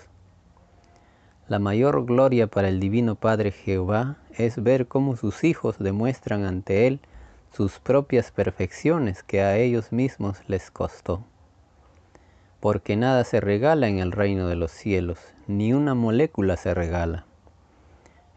La 1.48 1.58
mayor 1.60 2.04
gloria 2.04 2.48
para 2.48 2.68
el 2.68 2.80
Divino 2.80 3.14
Padre 3.14 3.52
Jehová 3.52 4.16
es 4.36 4.62
ver 4.62 4.88
cómo 4.88 5.16
sus 5.16 5.44
hijos 5.44 5.78
demuestran 5.78 6.44
ante 6.44 6.88
Él 6.88 7.00
sus 7.52 7.78
propias 7.78 8.32
perfecciones 8.32 9.22
que 9.22 9.42
a 9.42 9.56
ellos 9.56 9.92
mismos 9.92 10.40
les 10.48 10.70
costó. 10.70 11.24
Porque 12.60 12.96
nada 12.96 13.24
se 13.24 13.40
regala 13.40 13.88
en 13.88 13.98
el 13.98 14.12
reino 14.12 14.48
de 14.48 14.56
los 14.56 14.70
cielos, 14.70 15.18
ni 15.46 15.72
una 15.72 15.94
molécula 15.94 16.56
se 16.56 16.74
regala. 16.74 17.26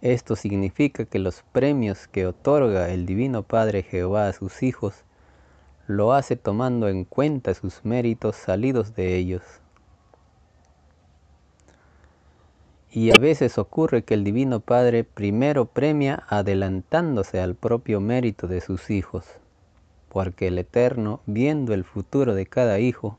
Esto 0.02 0.36
significa 0.36 1.06
que 1.06 1.20
los 1.20 1.44
premios 1.52 2.08
que 2.08 2.26
otorga 2.26 2.90
el 2.90 3.06
Divino 3.06 3.44
Padre 3.44 3.84
Jehová 3.84 4.30
a 4.30 4.34
sus 4.34 4.64
hijos, 4.64 5.04
lo 5.88 6.14
hace 6.14 6.36
tomando 6.36 6.88
en 6.88 7.04
cuenta 7.04 7.54
sus 7.54 7.84
méritos 7.84 8.36
salidos 8.36 8.96
de 8.96 9.18
ellos. 9.18 9.42
Y 12.92 13.12
a 13.12 13.20
veces 13.20 13.58
ocurre 13.58 14.04
que 14.04 14.14
el 14.14 14.24
Divino 14.24 14.62
Padre 14.62 15.04
primero 15.04 15.66
premia 15.66 16.24
adelantándose 16.28 17.42
al 17.42 17.56
propio 17.56 18.00
mérito 18.02 18.48
de 18.48 18.62
sus 18.62 18.90
hijos, 18.90 19.26
porque 20.10 20.48
el 20.48 20.58
Eterno, 20.58 21.22
viendo 21.26 21.74
el 21.74 21.84
futuro 21.84 22.36
de 22.36 22.46
cada 22.46 22.80
hijo, 22.80 23.18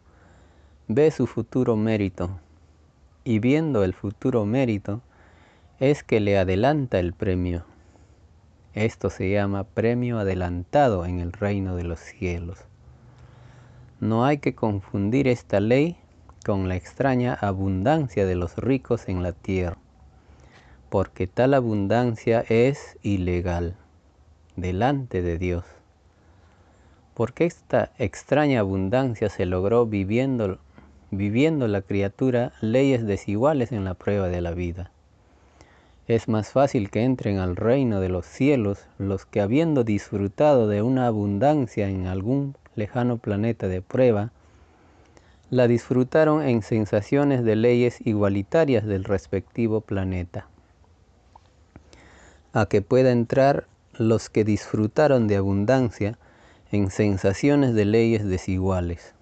ve 0.92 1.12
su 1.12 1.28
futuro 1.28 1.76
mérito, 1.76 2.40
y 3.22 3.38
viendo 3.38 3.84
el 3.84 3.94
futuro 3.94 4.44
mérito, 4.44 5.02
es 5.78 6.02
que 6.02 6.18
le 6.18 6.36
adelanta 6.36 6.98
el 6.98 7.12
premio. 7.12 7.62
Esto 8.74 9.08
se 9.08 9.30
llama 9.30 9.62
premio 9.62 10.18
adelantado 10.18 11.06
en 11.06 11.20
el 11.20 11.30
reino 11.30 11.76
de 11.76 11.84
los 11.84 12.00
cielos. 12.00 12.58
No 14.00 14.24
hay 14.24 14.38
que 14.38 14.56
confundir 14.56 15.28
esta 15.28 15.60
ley 15.60 15.96
con 16.44 16.68
la 16.68 16.74
extraña 16.74 17.34
abundancia 17.34 18.26
de 18.26 18.34
los 18.34 18.56
ricos 18.56 19.08
en 19.08 19.22
la 19.22 19.30
tierra, 19.30 19.78
porque 20.88 21.28
tal 21.28 21.54
abundancia 21.54 22.44
es 22.48 22.98
ilegal 23.02 23.76
delante 24.56 25.22
de 25.22 25.38
Dios, 25.38 25.64
Porque 27.14 27.44
esta 27.44 27.92
extraña 27.98 28.58
abundancia 28.58 29.28
se 29.28 29.46
logró 29.46 29.86
viviendo, 29.86 30.58
viviendo 31.10 31.66
la 31.68 31.82
criatura 31.82 32.52
leyes 32.60 33.04
desiguales 33.06 33.72
en 33.72 33.84
la 33.84 33.94
prueba 33.94 34.28
de 34.28 34.40
la 34.40 34.52
vida. 34.52 34.90
Es 36.06 36.28
más 36.28 36.50
fácil 36.50 36.90
que 36.90 37.04
entren 37.04 37.38
al 37.38 37.56
reino 37.56 38.00
de 38.00 38.08
los 38.08 38.26
cielos 38.26 38.86
los 38.98 39.26
que 39.26 39.40
habiendo 39.40 39.84
disfrutado 39.84 40.66
de 40.66 40.82
una 40.82 41.06
abundancia 41.06 41.88
en 41.88 42.06
algún 42.06 42.56
lejano 42.74 43.18
planeta 43.18 43.68
de 43.68 43.82
prueba, 43.82 44.32
la 45.50 45.66
disfrutaron 45.66 46.42
en 46.42 46.62
sensaciones 46.62 47.44
de 47.44 47.56
leyes 47.56 48.04
igualitarias 48.04 48.86
del 48.86 49.04
respectivo 49.04 49.80
planeta. 49.80 50.46
A 52.52 52.66
que 52.66 52.82
pueda 52.82 53.10
entrar 53.10 53.66
los 53.96 54.30
que 54.30 54.44
disfrutaron 54.44 55.28
de 55.28 55.36
abundancia 55.36 56.18
en 56.72 56.90
sensaciones 56.90 57.74
de 57.74 57.84
leyes 57.84 58.26
desiguales. 58.26 59.14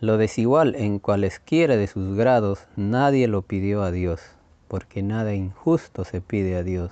Lo 0.00 0.18
desigual 0.18 0.74
en 0.74 0.98
cualesquiera 0.98 1.76
de 1.76 1.86
sus 1.86 2.16
grados 2.16 2.66
nadie 2.76 3.28
lo 3.28 3.42
pidió 3.42 3.82
a 3.82 3.90
Dios 3.90 4.20
porque 4.68 5.02
nada 5.02 5.34
injusto 5.34 6.04
se 6.04 6.20
pide 6.20 6.56
a 6.56 6.62
Dios. 6.62 6.90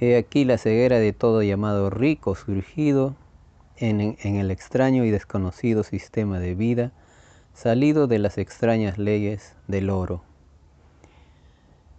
He 0.00 0.16
aquí 0.16 0.44
la 0.44 0.58
ceguera 0.58 0.98
de 0.98 1.12
todo 1.12 1.42
llamado 1.42 1.90
rico 1.90 2.34
surgido 2.34 3.14
en, 3.76 4.16
en, 4.20 4.36
el 4.36 4.50
extraño 4.50 5.04
y 5.04 5.10
desconocido 5.10 5.82
sistema 5.82 6.40
de 6.40 6.54
vida, 6.54 6.92
salido 7.54 8.06
de 8.06 8.18
las 8.18 8.38
extrañas 8.38 8.98
leyes 8.98 9.54
del 9.68 9.90
oro. 9.90 10.22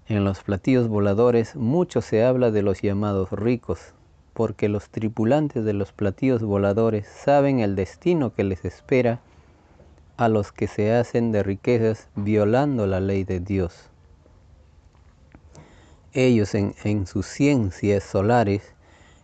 En 0.08 0.26
los 0.26 0.44
platillos 0.44 0.90
voladores 0.90 1.56
mucho 1.56 2.02
se 2.02 2.24
habla 2.24 2.52
de 2.52 2.62
los 2.62 2.82
llamados 2.82 3.32
ricos, 3.32 3.94
porque 4.34 4.68
los 4.68 4.90
tripulantes 4.90 5.64
de 5.64 5.74
los 5.74 5.94
platillos 5.94 6.44
voladores 6.44 7.08
saben 7.08 7.60
el 7.60 7.76
destino 7.76 8.34
que 8.34 8.44
les 8.44 8.66
espera 8.66 9.22
a 10.24 10.30
los 10.30 10.52
que 10.52 10.68
se 10.68 10.94
hacen 10.94 11.32
de 11.32 11.44
riquezas 11.44 12.08
violando 12.16 12.88
la 12.88 13.00
ley 13.00 13.24
de 13.26 13.40
Dios. 13.40 13.90
Ellos 16.14 16.54
en, 16.56 17.08
sus 17.08 17.26
ciencias 17.26 18.04
solares 18.04 18.62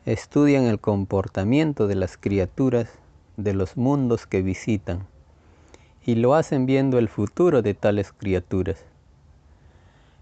estudian 0.06 0.64
el 0.66 0.80
comportamiento 0.80 1.88
de 1.88 1.96
las 1.96 2.18
criaturas 2.18 2.90
de 3.38 3.54
los 3.54 3.78
mundos 3.78 4.26
que 4.26 4.42
visitan 4.42 5.06
y 6.04 6.16
lo 6.16 6.34
hacen 6.34 6.66
viendo 6.66 6.98
el 6.98 7.08
futuro 7.08 7.62
de 7.62 7.76
tales 7.76 8.12
criaturas. 8.12 8.84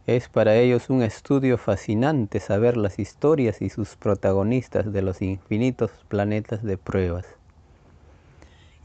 Es 0.06 0.30
para 0.30 0.58
ellos 0.58 0.90
un 0.90 1.02
estudio 1.02 1.58
fascinante 1.58 2.40
saber 2.40 2.78
las 2.78 3.00
historias 3.00 3.62
y 3.62 3.70
sus 3.70 3.96
protagonistas 3.96 4.92
de 4.92 5.02
los 5.02 5.22
infinitos 5.22 5.92
planetas 6.08 6.64
de 6.64 6.78
pruebas. 6.78 7.37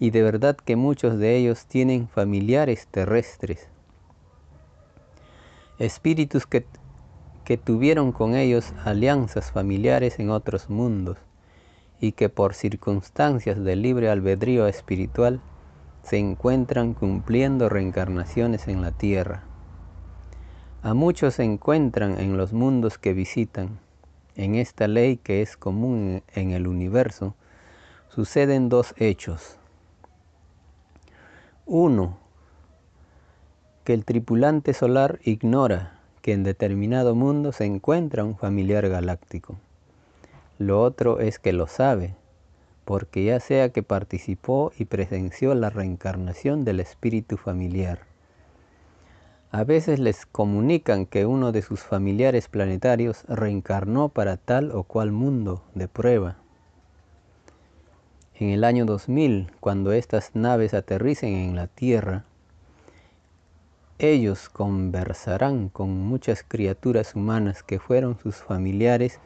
Y 0.03 0.11
de 0.11 0.25
verdad 0.25 0.57
que 0.57 0.75
muchos 0.75 1.17
de 1.17 1.37
ellos 1.37 1.67
tienen 1.67 2.09
familiares 2.09 2.89
terrestres, 2.91 3.69
espíritus 5.79 6.45
que 6.45 6.67
que 7.45 7.57
tuvieron 7.57 8.11
con 8.11 8.35
ellos 8.35 8.75
alianzas 8.85 9.53
familiares 9.53 10.19
en 10.19 10.31
otros 10.31 10.69
mundos 10.69 11.19
y 12.01 12.11
que 12.11 12.29
por 12.29 12.55
circunstancias 12.55 13.63
de 13.63 13.77
libre 13.77 14.11
albedrío 14.11 14.67
espiritual 14.67 15.41
se 16.03 16.19
encuentran 16.19 16.95
cumpliendo 16.95 17.69
reencarnaciones 17.69 18.67
en 18.67 18.83
la 18.83 18.91
tierra. 18.91 19.45
A 20.83 20.95
muchos 20.95 21.35
se 21.35 21.45
encuentran 21.45 22.19
en 22.19 22.37
los 22.37 22.53
mundos 22.53 22.99
que 22.99 23.13
visitan. 23.13 23.79
En 24.35 24.57
esta 24.57 24.89
ley 24.89 25.17
que 25.19 25.43
es 25.43 25.57
común 25.57 26.25
en 26.35 26.51
el 26.51 26.67
universo, 26.67 27.37
suceden 28.09 28.69
dos 28.69 28.95
hechos. 28.99 29.61
Uno, 31.75 32.19
que 33.83 33.95
el 33.95 34.05
tripulante 34.05 34.75
solar 34.75 35.21
ignora 35.25 36.01
que 36.21 36.35
en 36.35 36.45
determinado 36.45 37.15
mundo 37.15 37.51
se 37.53 37.65
encuentra 37.65 38.25
un 38.25 38.37
familiar 38.37 38.91
galáctico. 38.91 39.57
Lo 40.59 40.83
otro 40.83 41.19
es 41.21 41.39
que 41.39 41.55
lo 41.55 41.67
sabe, 41.67 42.15
porque 42.85 43.25
ya 43.25 43.41
sea 43.41 43.71
que 43.71 43.83
participó 43.83 44.71
y 44.79 44.85
presenció 44.85 45.55
la 45.55 45.71
reencarnación 45.71 46.67
del 46.67 46.79
espíritu 46.79 47.39
familiar. 47.39 48.01
A 49.51 49.65
veces 49.65 49.99
les 49.99 50.27
comunican 50.27 51.07
que 51.07 51.25
uno 51.25 51.53
de 51.53 51.63
sus 51.63 51.81
familiares 51.81 52.49
planetarios 52.49 53.25
reencarnó 53.29 54.11
para 54.11 54.37
tal 54.37 54.73
o 54.73 54.83
cual 54.83 55.11
mundo 55.11 55.63
de 55.75 55.89
prueba. 55.89 56.42
En 58.39 58.51
el 58.51 58.65
año 58.65 58.87
2000, 58.87 59.53
cuando 59.61 59.93
estas 59.93 60.35
naves 60.35 60.75
aterricen 60.75 61.35
en 61.35 61.55
la 61.55 61.67
Tierra, 61.67 62.25
ellos 63.99 64.49
conversarán 64.49 65.69
con 65.69 65.91
muchas 65.91 66.43
criaturas 66.43 67.15
humanas 67.15 67.63
que 67.63 67.79
fueron 67.79 68.19
sus 68.19 68.37
familiares 68.37 69.21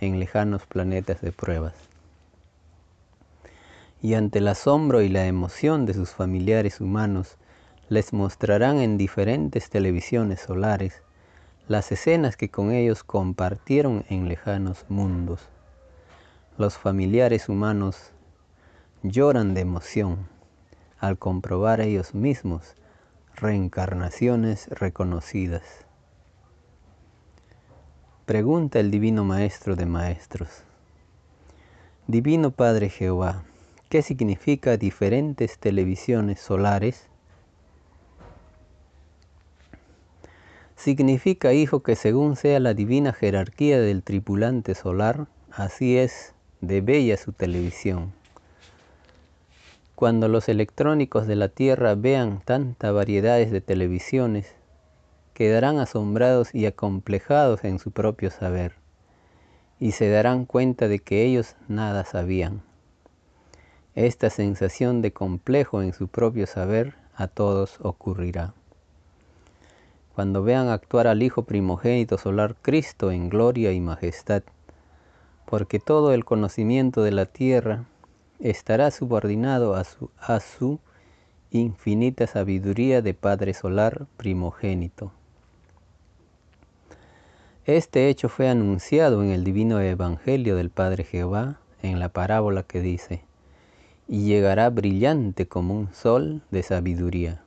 en 0.00 0.18
lejanos 0.20 0.66
planetas 0.66 1.20
de 1.20 1.32
pruebas. 1.32 1.74
Y 4.02 4.14
ante 4.14 4.40
el 4.40 4.48
asombro 4.48 5.00
y 5.02 5.08
la 5.08 5.26
emoción 5.26 5.86
de 5.86 5.94
sus 5.94 6.10
familiares 6.10 6.80
humanos, 6.80 7.36
les 7.88 8.12
mostrarán 8.12 8.78
en 8.78 8.98
diferentes 8.98 9.70
televisiones 9.70 10.40
solares 10.40 11.02
las 11.68 11.90
escenas 11.92 12.36
que 12.36 12.50
con 12.50 12.72
ellos 12.72 13.04
compartieron 13.04 14.04
en 14.08 14.28
lejanos 14.28 14.84
mundos. 14.88 15.48
Los 16.56 16.76
familiares 16.76 17.48
humanos 17.48 18.12
lloran 19.02 19.54
de 19.54 19.60
emoción 19.60 20.28
al 20.98 21.18
comprobar 21.18 21.80
ellos 21.80 22.14
mismos 22.14 22.74
reencarnaciones 23.36 24.66
reconocidas. 24.68 25.62
Pregunta 28.26 28.80
el 28.80 28.90
Divino 28.90 29.24
Maestro 29.24 29.76
de 29.76 29.86
Maestros. 29.86 30.64
Divino 32.08 32.50
Padre 32.50 32.90
Jehová, 32.90 33.44
¿qué 33.88 34.02
significa 34.02 34.76
diferentes 34.76 35.58
televisiones 35.58 36.40
solares? 36.40 37.06
Significa, 40.74 41.52
hijo, 41.52 41.82
que 41.82 41.94
según 41.94 42.34
sea 42.34 42.58
la 42.58 42.74
divina 42.74 43.12
jerarquía 43.12 43.80
del 43.80 44.02
tripulante 44.02 44.74
solar, 44.74 45.28
así 45.52 45.96
es 45.98 46.34
de 46.60 46.80
bella 46.80 47.16
su 47.16 47.32
televisión. 47.32 48.17
Cuando 49.98 50.28
los 50.28 50.48
electrónicos 50.48 51.26
de 51.26 51.34
la 51.34 51.48
Tierra 51.48 51.96
vean 51.96 52.40
tantas 52.44 52.94
variedades 52.94 53.50
de 53.50 53.60
televisiones, 53.60 54.54
quedarán 55.34 55.80
asombrados 55.80 56.54
y 56.54 56.66
acomplejados 56.66 57.64
en 57.64 57.80
su 57.80 57.90
propio 57.90 58.30
saber, 58.30 58.76
y 59.80 59.90
se 59.90 60.08
darán 60.08 60.44
cuenta 60.44 60.86
de 60.86 61.00
que 61.00 61.24
ellos 61.24 61.56
nada 61.66 62.04
sabían. 62.04 62.62
Esta 63.96 64.30
sensación 64.30 65.02
de 65.02 65.12
complejo 65.12 65.82
en 65.82 65.92
su 65.92 66.06
propio 66.06 66.46
saber 66.46 66.94
a 67.16 67.26
todos 67.26 67.80
ocurrirá. 67.80 68.54
Cuando 70.14 70.44
vean 70.44 70.68
actuar 70.68 71.08
al 71.08 71.24
Hijo 71.24 71.42
primogénito 71.42 72.18
solar 72.18 72.54
Cristo 72.62 73.10
en 73.10 73.28
gloria 73.28 73.72
y 73.72 73.80
majestad, 73.80 74.44
porque 75.44 75.80
todo 75.80 76.12
el 76.12 76.24
conocimiento 76.24 77.02
de 77.02 77.10
la 77.10 77.26
tierra 77.26 77.86
estará 78.40 78.90
subordinado 78.90 79.74
a 79.74 79.84
su, 79.84 80.10
a 80.18 80.40
su 80.40 80.78
infinita 81.50 82.26
sabiduría 82.26 83.02
de 83.02 83.14
Padre 83.14 83.54
Solar 83.54 84.06
primogénito. 84.16 85.12
Este 87.64 88.08
hecho 88.08 88.28
fue 88.28 88.48
anunciado 88.48 89.22
en 89.22 89.30
el 89.30 89.44
divino 89.44 89.80
Evangelio 89.80 90.56
del 90.56 90.70
Padre 90.70 91.04
Jehová 91.04 91.58
en 91.82 91.98
la 91.98 92.08
parábola 92.08 92.62
que 92.62 92.80
dice, 92.80 93.22
y 94.06 94.24
llegará 94.24 94.70
brillante 94.70 95.46
como 95.46 95.74
un 95.74 95.92
sol 95.92 96.42
de 96.50 96.62
sabiduría. 96.62 97.42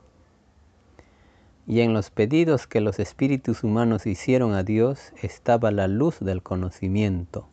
Y 1.66 1.80
en 1.80 1.92
los 1.92 2.10
pedidos 2.10 2.66
que 2.66 2.80
los 2.80 2.98
espíritus 2.98 3.64
humanos 3.64 4.06
hicieron 4.06 4.54
a 4.54 4.62
Dios 4.62 5.12
estaba 5.22 5.70
la 5.70 5.88
luz 5.88 6.18
del 6.20 6.42
conocimiento 6.42 7.48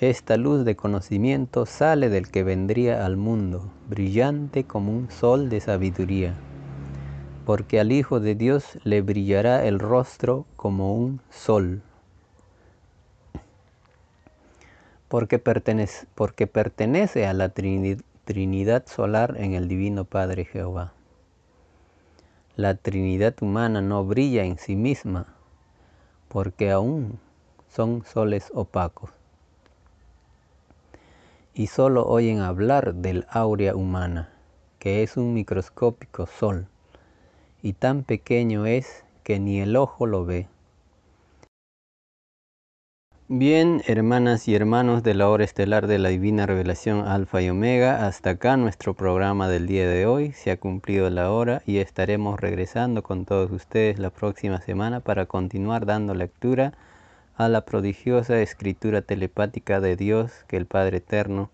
esta 0.00 0.36
luz 0.36 0.66
de 0.66 0.76
conocimiento 0.76 1.64
sale 1.64 2.10
del 2.10 2.30
que 2.30 2.42
vendría 2.42 3.06
al 3.06 3.16
mundo, 3.16 3.72
brillante 3.88 4.64
como 4.64 4.92
un 4.92 5.10
sol 5.10 5.48
de 5.48 5.60
sabiduría, 5.60 6.34
porque 7.46 7.80
al 7.80 7.90
Hijo 7.92 8.20
de 8.20 8.34
Dios 8.34 8.78
le 8.84 9.00
brillará 9.00 9.64
el 9.64 9.78
rostro 9.78 10.44
como 10.56 10.94
un 10.94 11.22
sol. 11.30 11.80
Porque 15.08 15.38
pertenece, 15.38 17.26
a 17.26 17.32
la 17.32 17.48
Trinidad 17.48 18.86
solar 18.86 19.36
en 19.38 19.54
el 19.54 19.66
Divino 19.66 20.04
Padre 20.04 20.44
Jehová. 20.44 20.92
La 22.54 22.74
Trinidad 22.74 23.34
humana 23.40 23.80
no 23.80 24.04
brilla 24.04 24.44
en 24.44 24.58
sí 24.58 24.76
misma, 24.76 25.26
porque 26.28 26.70
aún 26.70 27.18
son 27.70 28.04
soles 28.04 28.50
opacos 28.52 29.10
y 31.56 31.68
solo 31.68 32.04
oyen 32.04 32.40
hablar 32.40 32.94
del 32.96 33.26
áurea 33.30 33.74
humana, 33.74 34.28
que 34.78 35.02
es 35.02 35.16
un 35.16 35.32
microscópico 35.32 36.26
sol, 36.26 36.66
y 37.62 37.72
tan 37.72 38.02
pequeño 38.02 38.66
es 38.66 39.04
que 39.22 39.40
ni 39.40 39.60
el 39.60 39.74
ojo 39.74 40.04
lo 40.04 40.26
ve. 40.26 40.48
Bien, 43.28 43.82
hermanas 43.86 44.46
y 44.46 44.54
hermanos 44.54 45.02
de 45.02 45.14
la 45.14 45.30
hora 45.30 45.44
estelar 45.44 45.86
de 45.86 45.98
la 45.98 46.10
Divina 46.10 46.46
Revelación 46.46 47.08
Alfa 47.08 47.40
y 47.40 47.48
Omega, 47.48 48.06
hasta 48.06 48.30
acá 48.30 48.58
nuestro 48.58 48.92
programa 48.94 49.48
del 49.48 49.66
día 49.66 49.88
de 49.88 50.06
hoy. 50.06 50.32
Se 50.32 50.50
ha 50.50 50.58
cumplido 50.58 51.08
la 51.10 51.32
hora 51.32 51.62
y 51.66 51.78
estaremos 51.78 52.38
regresando 52.38 53.02
con 53.02 53.24
todos 53.24 53.50
ustedes 53.50 53.98
la 53.98 54.10
próxima 54.10 54.60
semana 54.60 55.00
para 55.00 55.24
continuar 55.24 55.86
dando 55.86 56.14
lectura 56.14 56.74
a 57.36 57.48
la 57.48 57.66
prodigiosa 57.66 58.40
escritura 58.40 59.02
telepática 59.02 59.80
de 59.80 59.96
Dios 59.96 60.32
que 60.48 60.56
el 60.56 60.64
Padre 60.64 60.98
Eterno 60.98 61.50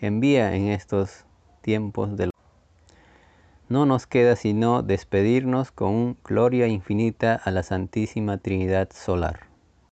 envía 0.00 0.56
en 0.56 0.66
estos 0.66 1.24
tiempos 1.60 2.16
de 2.16 2.30
no 3.68 3.86
nos 3.86 4.06
queda 4.08 4.34
sino 4.34 4.82
despedirnos 4.82 5.70
con 5.70 5.90
un 5.90 6.16
gloria 6.24 6.66
infinita 6.66 7.36
a 7.36 7.52
la 7.52 7.62
Santísima 7.62 8.38
Trinidad 8.38 8.90
Solar. 8.92 9.51